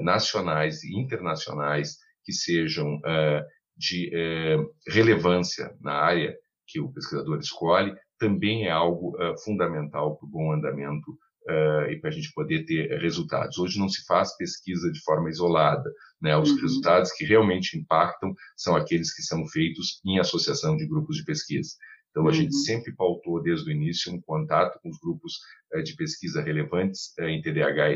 nacionais 0.00 0.84
e 0.84 0.96
internacionais, 0.96 1.98
que 2.28 2.32
sejam 2.34 2.96
uh, 2.96 3.42
de 3.74 4.10
uh, 4.14 4.70
relevância 4.86 5.74
na 5.80 5.94
área 5.94 6.36
que 6.66 6.78
o 6.78 6.92
pesquisador 6.92 7.38
escolhe, 7.38 7.94
também 8.18 8.66
é 8.66 8.70
algo 8.70 9.16
uh, 9.16 9.38
fundamental 9.42 10.18
para 10.18 10.26
o 10.26 10.30
bom 10.30 10.52
andamento 10.52 11.16
e 11.90 11.96
para 11.96 12.10
a 12.10 12.12
gente 12.12 12.30
poder 12.34 12.66
ter 12.66 13.00
resultados. 13.00 13.56
Hoje 13.56 13.78
não 13.78 13.88
se 13.88 14.04
faz 14.04 14.36
pesquisa 14.36 14.92
de 14.92 15.00
forma 15.00 15.30
isolada, 15.30 15.90
né? 16.20 16.36
Os 16.36 16.50
uhum. 16.50 16.60
resultados 16.60 17.10
que 17.12 17.24
realmente 17.24 17.78
impactam 17.78 18.34
são 18.54 18.76
aqueles 18.76 19.14
que 19.14 19.22
são 19.22 19.46
feitos 19.46 19.98
em 20.04 20.18
associação 20.18 20.76
de 20.76 20.86
grupos 20.86 21.16
de 21.16 21.24
pesquisa. 21.24 21.70
Então, 22.10 22.24
a 22.24 22.26
uhum. 22.26 22.34
gente 22.34 22.54
sempre 22.54 22.94
pautou 22.94 23.42
desde 23.42 23.70
o 23.70 23.72
início 23.72 24.12
um 24.12 24.20
contato 24.20 24.78
com 24.82 24.90
os 24.90 24.98
grupos 24.98 25.38
de 25.84 25.96
pesquisa 25.96 26.42
relevantes 26.42 27.18
em 27.18 27.40
TDAH 27.40 27.94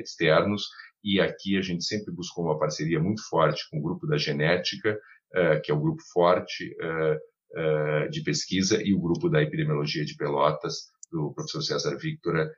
externos 0.00 0.66
e 1.06 1.20
aqui 1.20 1.56
a 1.56 1.62
gente 1.62 1.84
sempre 1.84 2.12
buscou 2.12 2.44
uma 2.44 2.58
parceria 2.58 2.98
muito 2.98 3.22
forte 3.28 3.62
com 3.70 3.78
o 3.78 3.82
grupo 3.82 4.08
da 4.08 4.18
genética, 4.18 4.98
uh, 5.32 5.62
que 5.62 5.70
é 5.70 5.74
o 5.74 5.80
grupo 5.80 6.02
forte 6.12 6.74
uh, 6.82 8.06
uh, 8.06 8.10
de 8.10 8.24
pesquisa, 8.24 8.82
e 8.82 8.92
o 8.92 9.00
grupo 9.00 9.28
da 9.28 9.40
epidemiologia 9.40 10.04
de 10.04 10.16
Pelotas, 10.16 10.90
do 11.12 11.32
professor 11.32 11.62
César 11.62 11.96
Victora, 11.96 12.50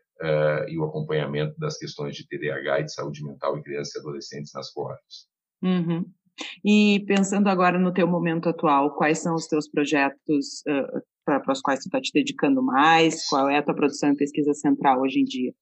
e 0.66 0.76
o 0.76 0.82
acompanhamento 0.82 1.56
das 1.61 1.78
questões 1.78 2.16
de 2.16 2.26
TDAH 2.26 2.80
e 2.80 2.84
de 2.87 2.92
saúde 2.92 3.22
mental 3.22 3.56
em 3.56 3.62
crianças 3.62 3.94
e 3.94 3.98
adolescentes 4.00 4.52
nas 4.52 4.68
coortes. 4.72 5.28
Uhum. 5.62 6.04
E 6.64 7.04
pensando 7.06 7.46
agora 7.46 7.78
no 7.78 7.92
teu 7.92 8.08
momento 8.08 8.48
atual, 8.48 8.96
quais 8.96 9.20
são 9.20 9.37
os 9.37 9.46
teus 9.46 9.70
projetos 9.70 10.64
para 11.24 11.52
os 11.52 11.61
quais 11.61 11.78
tu 11.78 11.87
está 11.87 12.00
te 12.00 12.11
dedicando 12.12 12.61
mais? 12.61 13.28
Qual 13.28 13.48
é 13.48 13.58
a 13.58 13.62
tua 13.62 13.76
produção 13.76 14.11
em 14.11 14.16
pesquisa 14.16 14.52
central 14.54 15.02
hoje 15.02 15.20
em 15.20 15.24
dia? 15.24 15.52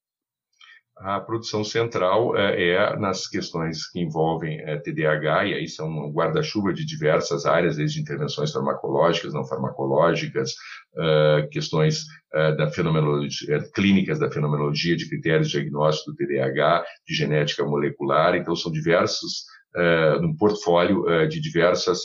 A 0.99 1.19
produção 1.19 1.63
central 1.63 2.35
é, 2.35 2.69
é, 2.69 2.97
nas 2.97 3.27
questões 3.27 3.89
que 3.89 3.99
envolvem 3.99 4.59
é, 4.61 4.77
TDAH, 4.77 5.45
e 5.45 5.53
aí 5.53 5.67
são 5.67 5.87
um 5.87 6.11
guarda-chuva 6.11 6.73
de 6.73 6.85
diversas 6.85 7.45
áreas, 7.45 7.77
desde 7.77 8.01
intervenções 8.01 8.51
farmacológicas, 8.51 9.33
não 9.33 9.45
farmacológicas, 9.45 10.53
uh, 10.95 11.47
questões 11.49 12.03
uh, 12.33 12.55
da 12.57 12.69
fenomenologia, 12.69 13.59
clínicas 13.73 14.19
da 14.19 14.31
fenomenologia, 14.31 14.95
de 14.95 15.07
critérios 15.07 15.49
de 15.49 15.59
diagnóstico 15.59 16.11
do 16.11 16.17
TDAH, 16.17 16.83
de 17.07 17.13
genética 17.13 17.63
molecular, 17.63 18.35
então 18.35 18.55
são 18.55 18.71
diversos, 18.71 19.45
uh, 19.75 20.25
um 20.25 20.35
portfólio 20.35 21.05
de 21.27 21.39
diversas 21.39 21.99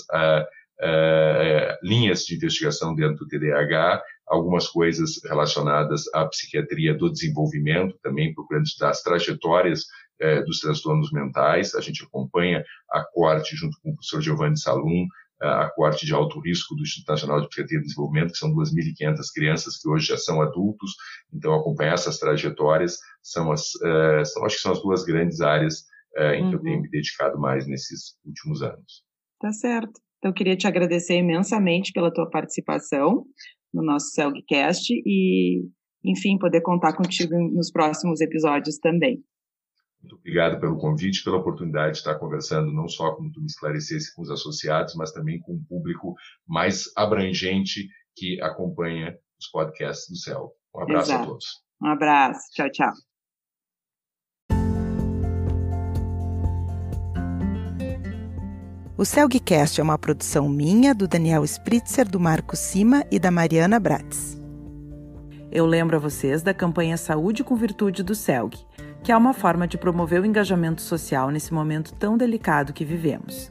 linhas 1.83 2.25
de 2.25 2.35
investigação 2.35 2.95
dentro 2.95 3.25
do 3.25 3.29
TDAH, 3.29 4.03
algumas 4.27 4.69
coisas 4.69 5.21
relacionadas 5.25 6.05
à 6.15 6.25
psiquiatria 6.27 6.95
do 6.95 7.11
desenvolvimento, 7.11 7.99
também 8.03 8.33
procurando 8.35 8.65
estudar 8.65 8.91
as 8.91 9.03
trajetórias 9.03 9.85
eh, 10.21 10.43
dos 10.43 10.61
transtornos 10.61 11.13
mentais. 11.13 11.75
A 11.75 11.81
gente 11.81 12.05
acompanha 12.05 12.65
a 12.91 13.05
corte, 13.05 13.57
junto 13.57 13.77
com 13.83 13.91
o 13.91 13.95
professor 13.95 14.21
Giovanni 14.21 14.59
Salum, 14.59 15.07
a 15.43 15.69
corte 15.71 16.07
de 16.07 16.15
alto 16.15 16.39
risco 16.41 16.75
do 16.77 16.83
Instituto 16.83 17.11
Nacional 17.11 17.41
de 17.41 17.49
Psiquiatria 17.49 17.79
e 17.79 17.83
Desenvolvimento, 17.83 18.33
que 18.33 18.39
são 18.39 18.55
2.500 18.55 19.19
crianças 19.35 19.79
que 19.79 19.89
hoje 19.89 20.07
já 20.07 20.17
são 20.17 20.41
adultos. 20.41 20.93
Então, 21.33 21.55
acompanhar 21.55 21.95
essas 21.95 22.19
trajetórias 22.19 22.99
são, 23.23 23.51
as, 23.51 23.75
uh, 23.77 24.25
são 24.25 24.45
acho 24.45 24.57
que 24.57 24.63
são 24.63 24.73
as 24.73 24.83
duas 24.83 25.05
grandes 25.05 25.41
áreas 25.41 25.81
uh, 26.17 26.35
em 26.35 26.45
uhum. 26.45 26.51
que 26.51 26.57
eu 26.57 26.63
tenho 26.63 26.77
uhum. 26.77 26.83
me 26.83 26.91
dedicado 26.91 27.39
mais 27.41 27.67
nesses 27.67 28.17
últimos 28.25 28.63
anos. 28.63 29.05
Tá 29.41 29.53
certo. 29.53 30.01
Então, 30.19 30.31
eu 30.31 30.35
queria 30.35 30.57
te 30.57 30.69
agradecer 30.69 31.17
imensamente 31.17 31.93
pela 31.93 32.13
tua 32.13 32.31
participação 32.31 33.25
no 33.73 33.83
nosso 33.83 34.11
Celgcast 34.11 34.93
e, 34.93 35.65
enfim, 36.05 36.39
poder 36.39 36.61
contar 36.61 36.95
contigo 36.95 37.39
nos 37.53 37.71
próximos 37.71 38.21
episódios 38.21 38.79
também. 38.79 39.23
Muito 40.01 40.17
obrigado 40.17 40.61
pelo 40.61 40.79
convite, 40.79 41.23
pela 41.23 41.37
oportunidade 41.37 41.93
de 41.93 41.99
estar 41.99 42.17
conversando 42.19 42.73
não 42.73 42.89
só 42.89 43.15
como 43.15 43.31
tu 43.31 43.41
me 43.41 43.47
esclarecesse 43.47 44.15
com 44.15 44.23
os 44.23 44.31
associados, 44.31 44.95
mas 44.97 45.13
também 45.13 45.41
com 45.41 45.55
um 45.55 45.65
público 45.65 46.15
mais 46.47 46.91
abrangente 46.97 47.89
que 48.17 48.41
acompanha 48.43 49.17
os 49.39 49.49
podcasts 49.49 50.09
do 50.09 50.17
CEL. 50.17 50.53
Um 50.75 50.83
abraço 50.83 51.11
Exato. 51.11 51.23
a 51.23 51.27
todos. 51.27 51.47
Um 51.81 51.87
abraço. 51.87 52.51
Tchau, 52.53 52.71
tchau. 52.71 53.12
O 59.03 59.05
Celgcast 59.05 59.81
é 59.81 59.83
uma 59.83 59.99
produção 59.99 60.49
minha, 60.49 60.95
do 60.95 61.09
Daniel 61.09 61.43
Spritzer, 61.43 62.09
do 62.09 62.21
Marco 62.21 62.55
Sima 62.55 63.05
e 63.11 63.19
da 63.19 63.33
Mariana 63.33 63.81
Bratz. 63.81 64.39
Eu 65.51 65.67
lembro 65.67 65.97
a 65.97 65.99
vocês 65.99 66.41
da 66.41 66.55
campanha 66.55 66.97
Saúde 66.97 67.43
com 67.43 67.57
Virtude 67.57 68.05
do 68.05 68.15
Celg 68.15 68.57
que 69.03 69.11
é 69.11 69.17
uma 69.17 69.35
forma 69.35 69.67
de 69.67 69.77
promover 69.77 70.23
o 70.23 70.25
engajamento 70.25 70.81
social 70.81 71.31
nesse 71.31 71.53
momento 71.53 71.93
tão 71.95 72.17
delicado 72.17 72.73
que 72.73 72.85
vivemos. 72.85 73.51